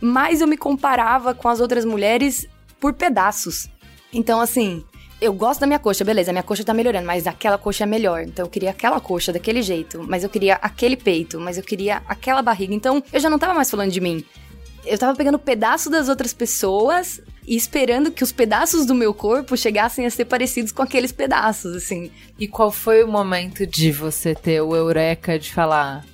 mais 0.00 0.40
eu 0.40 0.48
me 0.48 0.56
comparava 0.56 1.34
com 1.34 1.48
as 1.48 1.60
outras 1.60 1.84
mulheres 1.84 2.48
por 2.80 2.92
pedaços. 2.92 3.68
Então, 4.12 4.40
assim, 4.40 4.84
eu 5.22 5.32
gosto 5.32 5.60
da 5.60 5.66
minha 5.68 5.78
coxa, 5.78 6.04
beleza, 6.04 6.32
a 6.32 6.34
minha 6.34 6.42
coxa 6.42 6.64
tá 6.64 6.74
melhorando, 6.74 7.06
mas 7.06 7.28
aquela 7.28 7.56
coxa 7.56 7.84
é 7.84 7.86
melhor. 7.86 8.22
Então 8.22 8.44
eu 8.44 8.50
queria 8.50 8.70
aquela 8.70 9.00
coxa 9.00 9.32
daquele 9.32 9.62
jeito, 9.62 10.04
mas 10.06 10.24
eu 10.24 10.28
queria 10.28 10.56
aquele 10.56 10.96
peito, 10.96 11.38
mas 11.38 11.56
eu 11.56 11.62
queria 11.62 12.02
aquela 12.08 12.42
barriga. 12.42 12.74
Então 12.74 13.02
eu 13.12 13.20
já 13.20 13.30
não 13.30 13.38
tava 13.38 13.54
mais 13.54 13.70
falando 13.70 13.92
de 13.92 14.00
mim. 14.00 14.24
Eu 14.84 14.98
tava 14.98 15.16
pegando 15.16 15.38
pedaço 15.38 15.88
das 15.88 16.08
outras 16.08 16.32
pessoas 16.32 17.22
e 17.46 17.54
esperando 17.54 18.10
que 18.10 18.24
os 18.24 18.32
pedaços 18.32 18.84
do 18.84 18.96
meu 18.96 19.14
corpo 19.14 19.56
chegassem 19.56 20.04
a 20.04 20.10
ser 20.10 20.24
parecidos 20.24 20.72
com 20.72 20.82
aqueles 20.82 21.12
pedaços, 21.12 21.76
assim. 21.76 22.10
E 22.36 22.48
qual 22.48 22.72
foi 22.72 23.04
o 23.04 23.08
momento 23.08 23.64
de 23.64 23.92
você 23.92 24.34
ter 24.34 24.60
o 24.60 24.74
eureka 24.74 25.38
de 25.38 25.52
falar: 25.52 26.04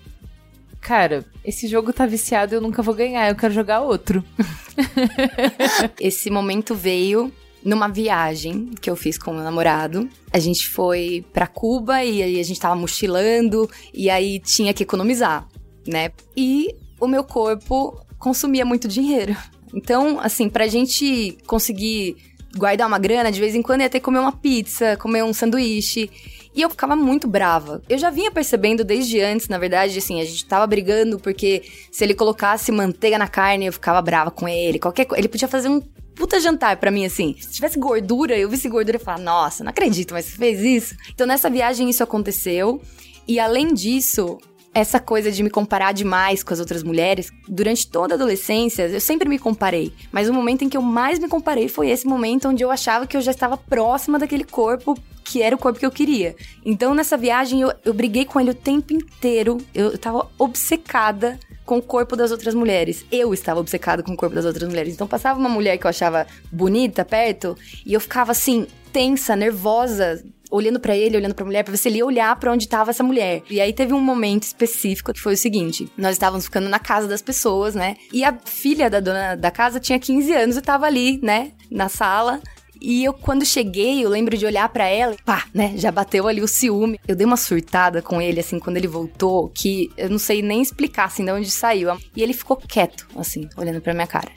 Cara, 0.82 1.24
esse 1.42 1.66
jogo 1.66 1.94
tá 1.94 2.04
viciado, 2.04 2.54
eu 2.54 2.60
nunca 2.60 2.82
vou 2.82 2.94
ganhar, 2.94 3.26
eu 3.30 3.36
quero 3.36 3.54
jogar 3.54 3.80
outro. 3.80 4.22
esse 5.98 6.30
momento 6.30 6.74
veio 6.74 7.32
numa 7.64 7.88
viagem 7.88 8.70
que 8.80 8.88
eu 8.88 8.96
fiz 8.96 9.18
com 9.18 9.32
meu 9.32 9.42
namorado. 9.42 10.08
A 10.32 10.38
gente 10.38 10.68
foi 10.68 11.24
para 11.32 11.46
Cuba 11.46 12.04
e 12.04 12.22
aí 12.22 12.40
a 12.40 12.42
gente 12.42 12.60
tava 12.60 12.76
mochilando 12.76 13.68
e 13.92 14.08
aí 14.08 14.38
tinha 14.38 14.72
que 14.72 14.82
economizar, 14.82 15.46
né? 15.86 16.10
E 16.36 16.74
o 17.00 17.06
meu 17.06 17.24
corpo 17.24 18.00
consumia 18.18 18.64
muito 18.64 18.88
dinheiro. 18.88 19.36
Então, 19.74 20.18
assim, 20.20 20.48
pra 20.48 20.66
gente 20.66 21.36
conseguir 21.46 22.16
guardar 22.56 22.86
uma 22.86 22.98
grana, 22.98 23.30
de 23.30 23.40
vez 23.40 23.54
em 23.54 23.62
quando 23.62 23.82
ia 23.82 23.90
ter 23.90 24.00
que 24.00 24.04
comer 24.04 24.18
uma 24.18 24.32
pizza, 24.32 24.96
comer 24.96 25.22
um 25.22 25.32
sanduíche. 25.32 26.10
E 26.54 26.62
eu 26.62 26.70
ficava 26.70 26.96
muito 26.96 27.28
brava. 27.28 27.82
Eu 27.88 27.98
já 27.98 28.10
vinha 28.10 28.30
percebendo 28.30 28.82
desde 28.82 29.20
antes, 29.20 29.48
na 29.48 29.58
verdade, 29.58 29.96
assim, 29.96 30.20
a 30.20 30.24
gente 30.24 30.44
tava 30.44 30.66
brigando 30.66 31.18
porque 31.18 31.62
se 31.92 32.02
ele 32.02 32.14
colocasse 32.14 32.72
manteiga 32.72 33.18
na 33.18 33.28
carne, 33.28 33.66
eu 33.66 33.72
ficava 33.72 34.00
brava 34.02 34.30
com 34.30 34.48
ele. 34.48 34.78
Qualquer 34.78 35.06
Ele 35.16 35.28
podia 35.28 35.46
fazer 35.46 35.68
um 35.68 35.80
puta 36.18 36.40
jantar 36.40 36.76
para 36.78 36.90
mim, 36.90 37.06
assim. 37.06 37.37
Se 37.40 37.52
tivesse 37.52 37.78
gordura, 37.78 38.37
eu 38.37 38.50
visse 38.50 38.68
gordura 38.68 38.96
e 38.96 39.00
falar, 39.00 39.18
nossa, 39.18 39.62
não 39.62 39.70
acredito, 39.70 40.12
mas 40.12 40.26
você 40.26 40.37
fez 40.37 40.60
isso. 40.60 40.96
Então 41.14 41.26
nessa 41.26 41.48
viagem 41.48 41.88
isso 41.88 42.02
aconteceu. 42.02 42.82
E 43.26 43.38
além 43.38 43.72
disso, 43.72 44.38
essa 44.78 45.00
coisa 45.00 45.30
de 45.30 45.42
me 45.42 45.50
comparar 45.50 45.92
demais 45.92 46.42
com 46.42 46.54
as 46.54 46.61
outras 46.61 46.82
mulheres, 46.82 47.30
durante 47.49 47.88
toda 47.88 48.14
a 48.14 48.16
adolescência, 48.16 48.88
eu 48.88 49.00
sempre 49.00 49.28
me 49.28 49.38
comparei. 49.38 49.92
Mas 50.12 50.28
o 50.28 50.32
momento 50.32 50.62
em 50.62 50.68
que 50.68 50.76
eu 50.76 50.82
mais 50.82 51.18
me 51.18 51.28
comparei 51.28 51.68
foi 51.68 51.90
esse 51.90 52.06
momento 52.06 52.49
onde 52.49 52.62
eu 52.62 52.70
achava 52.70 53.06
que 53.06 53.16
eu 53.16 53.20
já 53.20 53.30
estava 53.30 53.56
próxima 53.56 54.18
daquele 54.18 54.44
corpo 54.44 54.97
que 55.25 55.42
era 55.42 55.54
o 55.54 55.58
corpo 55.58 55.78
que 55.78 55.85
eu 55.85 55.90
queria. 55.90 56.35
Então, 56.64 56.94
nessa 56.94 57.14
viagem, 57.16 57.61
eu, 57.61 57.70
eu 57.85 57.92
briguei 57.92 58.25
com 58.25 58.40
ele 58.40 58.50
o 58.50 58.54
tempo 58.54 58.94
inteiro. 58.94 59.58
Eu, 59.75 59.90
eu 59.90 59.99
tava 59.99 60.26
obcecada 60.38 61.38
com 61.66 61.76
o 61.76 61.82
corpo 61.82 62.16
das 62.16 62.30
outras 62.30 62.54
mulheres. 62.54 63.04
Eu 63.12 63.35
estava 63.35 63.61
obcecada 63.61 64.02
com 64.02 64.12
o 64.12 64.16
corpo 64.16 64.35
das 64.35 64.47
outras 64.47 64.66
mulheres. 64.66 64.94
Então 64.94 65.06
passava 65.06 65.38
uma 65.38 65.50
mulher 65.50 65.76
que 65.76 65.85
eu 65.85 65.90
achava 65.90 66.26
bonita 66.50 67.04
perto 67.04 67.54
e 67.85 67.92
eu 67.92 68.00
ficava 68.00 68.32
assim, 68.32 68.66
tensa, 68.90 69.37
nervosa, 69.37 70.25
olhando 70.50 70.81
para 70.81 70.97
ele, 70.97 71.17
olhando 71.17 71.35
para 71.35 71.45
a 71.45 71.47
mulher, 71.47 71.62
para 71.64 71.75
ele 71.85 71.99
ia 71.99 72.07
olhar 72.07 72.37
para 72.37 72.52
onde 72.52 72.64
estava 72.64 72.90
essa 72.90 73.02
mulher. 73.02 73.43
E 73.50 73.61
aí 73.61 73.73
teve 73.73 73.93
um 73.93 74.00
momento 74.00 74.45
específico 74.45 75.12
que 75.12 75.21
foi 75.21 75.35
o 75.35 75.37
seguinte: 75.37 75.90
nós 75.97 76.12
estávamos 76.12 76.45
ficando 76.47 76.69
na 76.69 76.78
casa 76.78 77.07
das 77.07 77.23
pessoas, 77.23 77.75
né? 77.75 77.97
E 78.12 78.25
a 78.25 78.37
filha 78.45 78.90
da 78.90 79.00
dona 79.00 79.35
da 79.35 79.50
casa 79.50 79.81
tinha 79.81 79.99
15 79.99 80.33
anos 80.33 80.57
e 80.57 80.61
estava 80.61 80.87
ali, 80.87 81.21
né, 81.23 81.52
na 81.71 81.88
sala. 81.88 82.40
E 82.81 83.05
eu, 83.05 83.12
quando 83.12 83.45
cheguei, 83.45 84.05
eu 84.05 84.09
lembro 84.09 84.37
de 84.37 84.47
olhar 84.47 84.69
para 84.69 84.87
ela, 84.87 85.17
pá, 85.25 85.47
né? 85.52 85.73
Já 85.76 85.90
bateu 85.90 86.28
ali 86.28 86.40
o 86.40 86.47
ciúme. 86.47 87.00
Eu 87.09 87.17
dei 87.17 87.26
uma 87.26 87.37
surtada 87.37 88.00
com 88.00 88.23
ele, 88.23 88.38
assim, 88.38 88.61
quando 88.61 88.76
ele 88.76 88.87
voltou, 88.87 89.49
que 89.49 89.90
eu 89.97 90.09
não 90.09 90.19
sei 90.19 90.43
nem 90.43 90.62
explicar, 90.62 91.07
assim, 91.07 91.25
de 91.25 91.33
onde 91.33 91.50
saiu. 91.50 91.90
E 92.14 92.23
ele 92.23 92.33
ficou 92.33 92.57
quieto, 92.57 93.09
assim, 93.17 93.49
olhando 93.57 93.81
pra 93.81 93.93
minha 93.93 94.07
cara. 94.07 94.31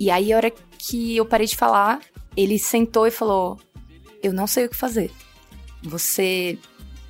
E 0.00 0.10
aí, 0.10 0.32
a 0.32 0.36
hora 0.36 0.52
que 0.78 1.16
eu 1.16 1.24
parei 1.24 1.46
de 1.46 1.56
falar, 1.56 2.00
ele 2.36 2.58
sentou 2.58 3.06
e 3.06 3.10
falou: 3.10 3.56
Eu 4.20 4.32
não 4.32 4.48
sei 4.48 4.66
o 4.66 4.68
que 4.68 4.76
fazer. 4.76 5.12
Você 5.88 6.58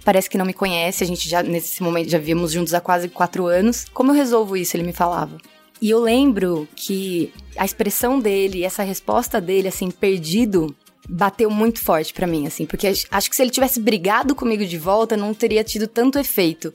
parece 0.05 0.31
que 0.31 0.39
não 0.39 0.47
me 0.47 0.53
conhece, 0.53 1.03
a 1.03 1.07
gente 1.07 1.29
já, 1.29 1.43
nesse 1.43 1.83
momento, 1.83 2.09
já 2.09 2.19
vivemos 2.19 2.53
juntos 2.53 2.73
há 2.73 2.81
quase 2.81 3.09
quatro 3.09 3.47
anos. 3.47 3.87
Como 3.93 4.13
eu 4.13 4.15
resolvo 4.15 4.57
isso? 4.57 4.77
Ele 4.77 4.85
me 4.85 4.93
falava. 4.93 5.37
E 5.83 5.91
eu 5.91 6.01
lembro 6.01 6.69
que 6.75 7.33
a 7.57 7.65
expressão 7.65 8.19
dele, 8.19 8.65
essa 8.65 8.83
resposta 8.83 9.41
dele, 9.41 9.69
assim, 9.69 9.91
perdido, 9.91 10.75
bateu 11.09 11.51
muito 11.51 11.81
forte 11.81 12.15
para 12.15 12.27
mim, 12.27 12.47
assim, 12.47 12.67
porque 12.67 12.87
acho 12.87 13.31
que 13.31 13.37
se 13.37 13.43
ele 13.43 13.51
tivesse 13.51 13.81
brigado 13.81 14.35
comigo 14.35 14.65
de 14.65 14.79
volta, 14.79 15.17
não 15.17 15.35
teria 15.35 15.63
tido 15.63 15.87
tanto 15.87 16.19
efeito. 16.19 16.73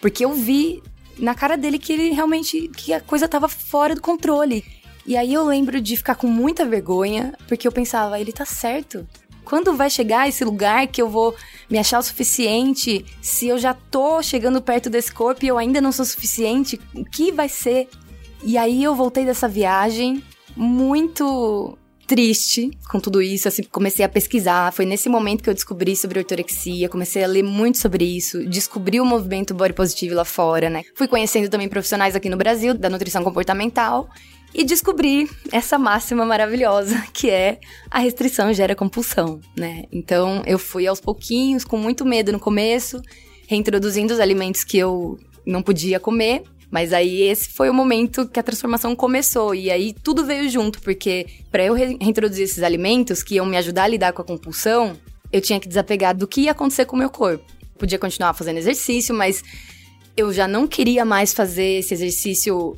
Porque 0.00 0.24
eu 0.24 0.32
vi 0.32 0.82
na 1.18 1.34
cara 1.34 1.56
dele 1.56 1.78
que 1.78 1.92
ele 1.92 2.10
realmente, 2.10 2.68
que 2.68 2.92
a 2.92 3.00
coisa 3.00 3.28
tava 3.28 3.48
fora 3.48 3.94
do 3.94 4.00
controle. 4.00 4.64
E 5.06 5.16
aí 5.16 5.34
eu 5.34 5.44
lembro 5.44 5.80
de 5.80 5.96
ficar 5.96 6.14
com 6.14 6.26
muita 6.26 6.64
vergonha, 6.64 7.34
porque 7.46 7.66
eu 7.66 7.72
pensava, 7.72 8.18
ele 8.20 8.32
tá 8.32 8.44
certo. 8.44 9.06
Quando 9.44 9.76
vai 9.76 9.90
chegar 9.90 10.28
esse 10.28 10.44
lugar 10.44 10.86
que 10.86 11.00
eu 11.00 11.08
vou 11.08 11.34
me 11.68 11.78
achar 11.78 11.98
o 11.98 12.02
suficiente? 12.02 13.04
Se 13.20 13.48
eu 13.48 13.58
já 13.58 13.74
tô 13.74 14.22
chegando 14.22 14.62
perto 14.62 14.90
desse 14.90 15.12
corpo 15.12 15.44
e 15.44 15.48
eu 15.48 15.58
ainda 15.58 15.80
não 15.80 15.92
sou 15.92 16.04
suficiente, 16.04 16.80
o 16.94 17.04
que 17.04 17.32
vai 17.32 17.48
ser? 17.48 17.88
E 18.42 18.56
aí 18.56 18.82
eu 18.82 18.94
voltei 18.94 19.24
dessa 19.24 19.48
viagem 19.48 20.22
muito 20.56 21.76
triste 22.10 22.72
com 22.90 22.98
tudo 22.98 23.22
isso, 23.22 23.46
assim, 23.46 23.62
comecei 23.62 24.04
a 24.04 24.08
pesquisar, 24.08 24.72
foi 24.72 24.84
nesse 24.84 25.08
momento 25.08 25.44
que 25.44 25.48
eu 25.48 25.54
descobri 25.54 25.94
sobre 25.94 26.18
ortorexia, 26.18 26.88
comecei 26.88 27.22
a 27.22 27.26
ler 27.28 27.44
muito 27.44 27.78
sobre 27.78 28.04
isso, 28.04 28.44
descobri 28.46 29.00
o 29.00 29.04
movimento 29.04 29.54
body 29.54 29.72
positive 29.72 30.12
lá 30.12 30.24
fora, 30.24 30.68
né? 30.68 30.82
Fui 30.96 31.06
conhecendo 31.06 31.48
também 31.48 31.68
profissionais 31.68 32.16
aqui 32.16 32.28
no 32.28 32.36
Brasil 32.36 32.74
da 32.74 32.90
nutrição 32.90 33.22
comportamental 33.22 34.08
e 34.54 34.64
descobri 34.64 35.30
essa 35.52 35.78
máxima 35.78 36.24
maravilhosa 36.26 37.00
que 37.12 37.30
é 37.30 37.60
a 37.90 37.98
restrição 38.00 38.52
gera 38.52 38.74
compulsão, 38.74 39.40
né? 39.56 39.84
Então 39.92 40.42
eu 40.46 40.58
fui 40.58 40.86
aos 40.86 41.00
pouquinhos, 41.00 41.64
com 41.64 41.76
muito 41.76 42.04
medo 42.04 42.32
no 42.32 42.40
começo, 42.40 43.00
reintroduzindo 43.46 44.12
os 44.12 44.20
alimentos 44.20 44.64
que 44.64 44.78
eu 44.78 45.18
não 45.46 45.62
podia 45.62 45.98
comer 45.98 46.42
Mas 46.70 46.92
aí 46.92 47.22
esse 47.22 47.48
foi 47.48 47.68
o 47.68 47.74
momento 47.74 48.28
que 48.28 48.38
a 48.38 48.42
transformação 48.42 48.94
começou. 48.94 49.54
E 49.54 49.70
aí 49.70 49.92
tudo 49.92 50.24
veio 50.24 50.48
junto, 50.48 50.80
porque 50.80 51.26
para 51.50 51.64
eu 51.64 51.74
reintroduzir 51.74 52.44
esses 52.44 52.62
alimentos 52.62 53.22
que 53.22 53.34
iam 53.34 53.46
me 53.46 53.56
ajudar 53.56 53.84
a 53.84 53.88
lidar 53.88 54.12
com 54.12 54.22
a 54.22 54.24
compulsão, 54.24 54.96
eu 55.32 55.40
tinha 55.40 55.58
que 55.58 55.66
desapegar 55.68 56.16
do 56.16 56.28
que 56.28 56.42
ia 56.42 56.52
acontecer 56.52 56.84
com 56.84 56.94
o 56.94 56.98
meu 56.98 57.10
corpo. 57.10 57.44
Podia 57.76 57.98
continuar 57.98 58.34
fazendo 58.34 58.58
exercício, 58.58 59.14
mas 59.14 59.42
eu 60.16 60.32
já 60.32 60.46
não 60.46 60.66
queria 60.66 61.04
mais 61.04 61.32
fazer 61.32 61.78
esse 61.78 61.92
exercício 61.94 62.76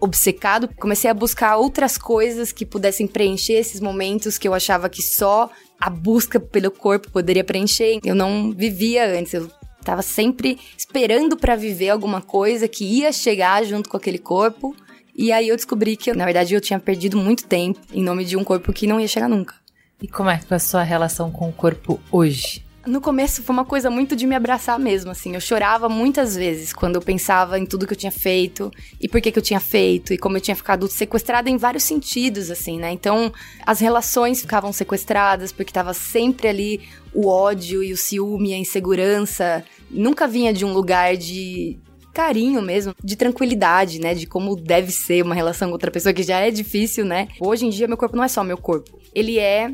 obcecado. 0.00 0.68
Comecei 0.78 1.10
a 1.10 1.14
buscar 1.14 1.56
outras 1.56 1.98
coisas 1.98 2.52
que 2.52 2.66
pudessem 2.66 3.06
preencher 3.06 3.54
esses 3.54 3.80
momentos 3.80 4.38
que 4.38 4.46
eu 4.46 4.54
achava 4.54 4.88
que 4.88 5.02
só 5.02 5.50
a 5.80 5.90
busca 5.90 6.40
pelo 6.40 6.70
corpo 6.70 7.10
poderia 7.10 7.44
preencher. 7.44 8.00
Eu 8.04 8.14
não 8.14 8.52
vivia 8.52 9.06
antes, 9.18 9.34
eu 9.34 9.50
estava 9.80 10.02
sempre 10.02 10.58
esperando 10.76 11.36
para 11.36 11.56
viver 11.56 11.90
alguma 11.90 12.20
coisa 12.20 12.68
que 12.68 12.84
ia 12.84 13.12
chegar 13.12 13.64
junto 13.64 13.88
com 13.88 13.96
aquele 13.96 14.18
corpo. 14.18 14.74
E 15.16 15.32
aí 15.32 15.48
eu 15.48 15.56
descobri 15.56 15.96
que, 15.96 16.12
na 16.12 16.24
verdade, 16.24 16.54
eu 16.54 16.60
tinha 16.60 16.78
perdido 16.78 17.16
muito 17.16 17.44
tempo 17.44 17.80
em 17.92 18.02
nome 18.02 18.24
de 18.24 18.36
um 18.36 18.44
corpo 18.44 18.72
que 18.72 18.86
não 18.86 19.00
ia 19.00 19.08
chegar 19.08 19.28
nunca. 19.28 19.54
E 20.00 20.06
como 20.06 20.30
é 20.30 20.38
que 20.38 20.52
é 20.52 20.56
a 20.56 20.60
sua 20.60 20.82
relação 20.82 21.30
com 21.30 21.48
o 21.48 21.52
corpo 21.52 21.98
hoje? 22.12 22.67
No 22.88 23.02
começo 23.02 23.42
foi 23.42 23.52
uma 23.52 23.66
coisa 23.66 23.90
muito 23.90 24.16
de 24.16 24.26
me 24.26 24.34
abraçar 24.34 24.78
mesmo, 24.78 25.10
assim. 25.10 25.34
Eu 25.34 25.40
chorava 25.42 25.90
muitas 25.90 26.34
vezes 26.34 26.72
quando 26.72 26.94
eu 26.94 27.02
pensava 27.02 27.58
em 27.58 27.66
tudo 27.66 27.86
que 27.86 27.92
eu 27.92 27.96
tinha 27.96 28.10
feito 28.10 28.70
e 28.98 29.06
por 29.06 29.20
que, 29.20 29.30
que 29.30 29.38
eu 29.38 29.42
tinha 29.42 29.60
feito 29.60 30.14
e 30.14 30.16
como 30.16 30.38
eu 30.38 30.40
tinha 30.40 30.56
ficado 30.56 30.88
sequestrada 30.88 31.50
em 31.50 31.58
vários 31.58 31.84
sentidos, 31.84 32.50
assim, 32.50 32.78
né? 32.78 32.90
Então, 32.90 33.30
as 33.66 33.78
relações 33.78 34.40
ficavam 34.40 34.72
sequestradas 34.72 35.52
porque 35.52 35.70
tava 35.70 35.92
sempre 35.92 36.48
ali 36.48 36.80
o 37.12 37.28
ódio 37.28 37.84
e 37.84 37.92
o 37.92 37.96
ciúme, 37.96 38.54
a 38.54 38.58
insegurança. 38.58 39.62
Nunca 39.90 40.26
vinha 40.26 40.50
de 40.50 40.64
um 40.64 40.72
lugar 40.72 41.14
de, 41.14 41.78
carinho 42.14 42.62
mesmo, 42.62 42.94
de 43.04 43.16
tranquilidade, 43.16 44.00
né? 44.00 44.14
De 44.14 44.26
como 44.26 44.56
deve 44.56 44.90
ser 44.90 45.22
uma 45.22 45.34
relação 45.34 45.68
com 45.68 45.72
outra 45.72 45.90
pessoa, 45.90 46.14
que 46.14 46.22
já 46.22 46.40
é 46.40 46.50
difícil, 46.50 47.04
né? 47.04 47.28
Hoje 47.38 47.66
em 47.66 47.70
dia, 47.70 47.86
meu 47.86 47.98
corpo 47.98 48.16
não 48.16 48.24
é 48.24 48.28
só 48.28 48.42
meu 48.42 48.56
corpo. 48.56 48.98
Ele 49.14 49.38
é 49.38 49.72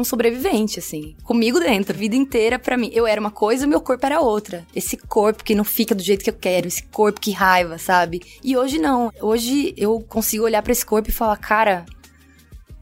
um 0.00 0.04
sobrevivente, 0.04 0.78
assim. 0.78 1.14
Comigo 1.22 1.58
dentro, 1.58 1.94
a 1.94 1.98
vida 1.98 2.16
inteira 2.16 2.58
para 2.58 2.76
mim. 2.76 2.90
Eu 2.92 3.06
era 3.06 3.20
uma 3.20 3.30
coisa, 3.30 3.66
meu 3.66 3.80
corpo 3.80 4.04
era 4.06 4.20
outra. 4.20 4.66
Esse 4.74 4.96
corpo 4.96 5.44
que 5.44 5.54
não 5.54 5.64
fica 5.64 5.94
do 5.94 6.02
jeito 6.02 6.22
que 6.24 6.30
eu 6.30 6.34
quero, 6.34 6.66
esse 6.66 6.82
corpo 6.84 7.20
que 7.20 7.30
raiva, 7.30 7.78
sabe? 7.78 8.22
E 8.42 8.56
hoje 8.56 8.78
não. 8.78 9.12
Hoje 9.20 9.74
eu 9.76 10.00
consigo 10.00 10.44
olhar 10.44 10.62
para 10.62 10.72
esse 10.72 10.84
corpo 10.84 11.08
e 11.08 11.12
falar, 11.12 11.36
cara, 11.36 11.86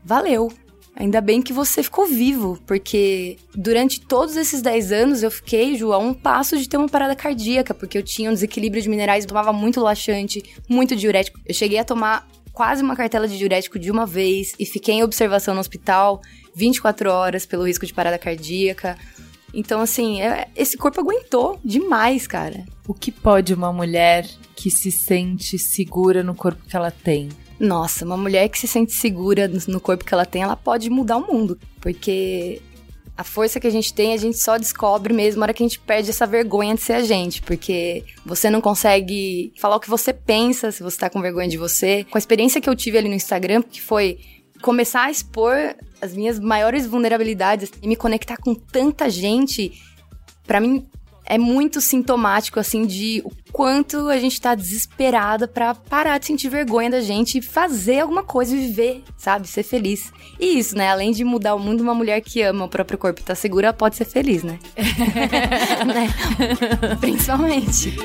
valeu. 0.04 0.52
Ainda 0.96 1.20
bem 1.20 1.42
que 1.42 1.52
você 1.52 1.82
ficou 1.82 2.06
vivo, 2.06 2.56
porque 2.64 3.36
durante 3.52 4.00
todos 4.00 4.36
esses 4.36 4.62
10 4.62 4.92
anos 4.92 5.22
eu 5.24 5.30
fiquei, 5.30 5.76
Ju, 5.76 5.92
a 5.92 5.98
um 5.98 6.14
passo 6.14 6.56
de 6.56 6.68
ter 6.68 6.76
uma 6.76 6.88
parada 6.88 7.16
cardíaca, 7.16 7.74
porque 7.74 7.98
eu 7.98 8.02
tinha 8.02 8.30
um 8.30 8.32
desequilíbrio 8.32 8.80
de 8.80 8.88
minerais, 8.88 9.24
eu 9.24 9.28
tomava 9.28 9.52
muito 9.52 9.80
laxante, 9.80 10.42
muito 10.68 10.94
diurético. 10.94 11.40
Eu 11.44 11.52
cheguei 11.52 11.78
a 11.78 11.84
tomar 11.84 12.28
quase 12.54 12.82
uma 12.82 12.96
cartela 12.96 13.28
de 13.28 13.36
diurético 13.36 13.78
de 13.78 13.90
uma 13.90 14.06
vez 14.06 14.54
e 14.58 14.64
fiquei 14.64 14.94
em 14.94 15.02
observação 15.02 15.52
no 15.52 15.60
hospital 15.60 16.22
24 16.54 17.10
horas 17.10 17.44
pelo 17.44 17.66
risco 17.66 17.84
de 17.84 17.92
parada 17.92 18.16
cardíaca. 18.16 18.96
Então, 19.52 19.80
assim, 19.80 20.22
é, 20.22 20.48
esse 20.56 20.76
corpo 20.76 21.00
aguentou 21.00 21.60
demais, 21.64 22.26
cara. 22.26 22.64
O 22.86 22.94
que 22.94 23.12
pode 23.12 23.52
uma 23.52 23.72
mulher 23.72 24.26
que 24.54 24.70
se 24.70 24.90
sente 24.90 25.58
segura 25.58 26.22
no 26.22 26.34
corpo 26.34 26.64
que 26.66 26.76
ela 26.76 26.90
tem 26.90 27.28
nossa, 27.58 28.04
uma 28.04 28.16
mulher 28.16 28.48
que 28.48 28.58
se 28.58 28.66
sente 28.66 28.92
segura 28.92 29.48
no 29.68 29.80
corpo 29.80 30.04
que 30.04 30.12
ela 30.12 30.26
tem, 30.26 30.42
ela 30.42 30.56
pode 30.56 30.90
mudar 30.90 31.16
o 31.16 31.26
mundo. 31.26 31.58
Porque 31.80 32.60
a 33.16 33.22
força 33.22 33.60
que 33.60 33.66
a 33.66 33.70
gente 33.70 33.94
tem, 33.94 34.12
a 34.12 34.16
gente 34.16 34.38
só 34.38 34.58
descobre 34.58 35.14
mesmo 35.14 35.40
na 35.40 35.46
hora 35.46 35.54
que 35.54 35.62
a 35.62 35.66
gente 35.66 35.78
perde 35.78 36.10
essa 36.10 36.26
vergonha 36.26 36.74
de 36.74 36.80
ser 36.80 36.94
a 36.94 37.02
gente. 37.02 37.42
Porque 37.42 38.04
você 38.26 38.50
não 38.50 38.60
consegue 38.60 39.52
falar 39.56 39.76
o 39.76 39.80
que 39.80 39.88
você 39.88 40.12
pensa 40.12 40.72
se 40.72 40.82
você 40.82 40.98
tá 40.98 41.08
com 41.08 41.20
vergonha 41.20 41.48
de 41.48 41.56
você. 41.56 42.04
Com 42.10 42.18
a 42.18 42.20
experiência 42.20 42.60
que 42.60 42.68
eu 42.68 42.74
tive 42.74 42.98
ali 42.98 43.08
no 43.08 43.14
Instagram, 43.14 43.62
que 43.62 43.80
foi 43.80 44.18
começar 44.60 45.04
a 45.04 45.10
expor 45.10 45.54
as 46.00 46.14
minhas 46.14 46.40
maiores 46.40 46.86
vulnerabilidades 46.86 47.70
e 47.80 47.86
me 47.86 47.94
conectar 47.94 48.36
com 48.36 48.54
tanta 48.54 49.08
gente, 49.08 49.72
para 50.46 50.58
mim 50.60 50.88
é 51.24 51.38
muito 51.38 51.80
sintomático, 51.80 52.60
assim, 52.60 52.86
de 52.86 53.22
o 53.24 53.30
quanto 53.52 54.08
a 54.08 54.18
gente 54.18 54.40
tá 54.40 54.54
desesperada 54.54 55.46
para 55.46 55.74
parar 55.74 56.18
de 56.18 56.26
sentir 56.26 56.48
vergonha 56.48 56.90
da 56.90 57.00
gente 57.00 57.38
e 57.38 57.42
fazer 57.42 58.00
alguma 58.00 58.22
coisa, 58.22 58.54
viver, 58.54 59.02
sabe? 59.16 59.46
Ser 59.46 59.62
feliz. 59.62 60.12
E 60.38 60.58
isso, 60.58 60.76
né? 60.76 60.90
Além 60.90 61.12
de 61.12 61.24
mudar 61.24 61.54
o 61.54 61.58
mundo, 61.58 61.80
uma 61.80 61.94
mulher 61.94 62.20
que 62.20 62.42
ama 62.42 62.64
o 62.64 62.68
próprio 62.68 62.98
corpo 62.98 63.20
e 63.20 63.24
tá 63.24 63.34
segura 63.34 63.72
pode 63.72 63.96
ser 63.96 64.04
feliz, 64.04 64.42
né? 64.42 64.58
né? 65.86 66.96
Principalmente. 67.00 67.96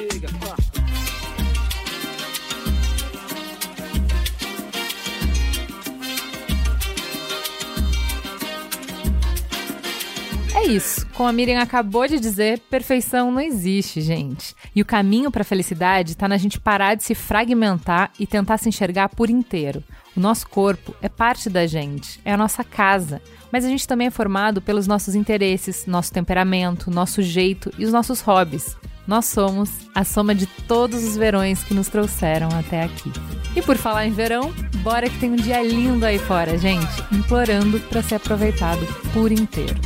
É 10.59 10.67
isso. 10.67 11.07
Como 11.13 11.29
a 11.29 11.31
Miriam 11.31 11.61
acabou 11.61 12.05
de 12.05 12.19
dizer, 12.19 12.59
perfeição 12.69 13.31
não 13.31 13.39
existe, 13.39 14.01
gente. 14.01 14.53
E 14.75 14.81
o 14.81 14.85
caminho 14.85 15.31
para 15.31 15.41
a 15.41 15.45
felicidade 15.45 16.11
está 16.11 16.27
na 16.27 16.35
gente 16.35 16.59
parar 16.59 16.95
de 16.95 17.03
se 17.05 17.15
fragmentar 17.15 18.11
e 18.19 18.27
tentar 18.27 18.57
se 18.57 18.67
enxergar 18.67 19.07
por 19.07 19.29
inteiro. 19.29 19.81
O 20.17 20.19
nosso 20.19 20.49
corpo 20.49 20.93
é 21.01 21.07
parte 21.07 21.49
da 21.49 21.65
gente, 21.65 22.19
é 22.25 22.33
a 22.33 22.37
nossa 22.37 22.61
casa. 22.61 23.21
Mas 23.49 23.63
a 23.63 23.69
gente 23.69 23.87
também 23.87 24.07
é 24.07 24.11
formado 24.11 24.61
pelos 24.61 24.85
nossos 24.85 25.15
interesses, 25.15 25.85
nosso 25.85 26.11
temperamento, 26.11 26.91
nosso 26.91 27.21
jeito 27.21 27.71
e 27.77 27.85
os 27.85 27.93
nossos 27.93 28.19
hobbies. 28.19 28.75
Nós 29.07 29.27
somos 29.27 29.69
a 29.95 30.03
soma 30.03 30.35
de 30.35 30.45
todos 30.45 31.05
os 31.05 31.15
verões 31.15 31.63
que 31.63 31.73
nos 31.73 31.87
trouxeram 31.87 32.49
até 32.49 32.83
aqui. 32.83 33.13
E 33.55 33.61
por 33.61 33.77
falar 33.77 34.05
em 34.05 34.11
verão, 34.11 34.53
bora 34.83 35.09
que 35.09 35.19
tem 35.19 35.31
um 35.31 35.37
dia 35.37 35.63
lindo 35.63 36.05
aí 36.05 36.19
fora, 36.19 36.57
gente, 36.57 37.01
implorando 37.13 37.79
para 37.79 38.03
ser 38.03 38.15
aproveitado 38.15 38.85
por 39.13 39.31
inteiro. 39.31 39.79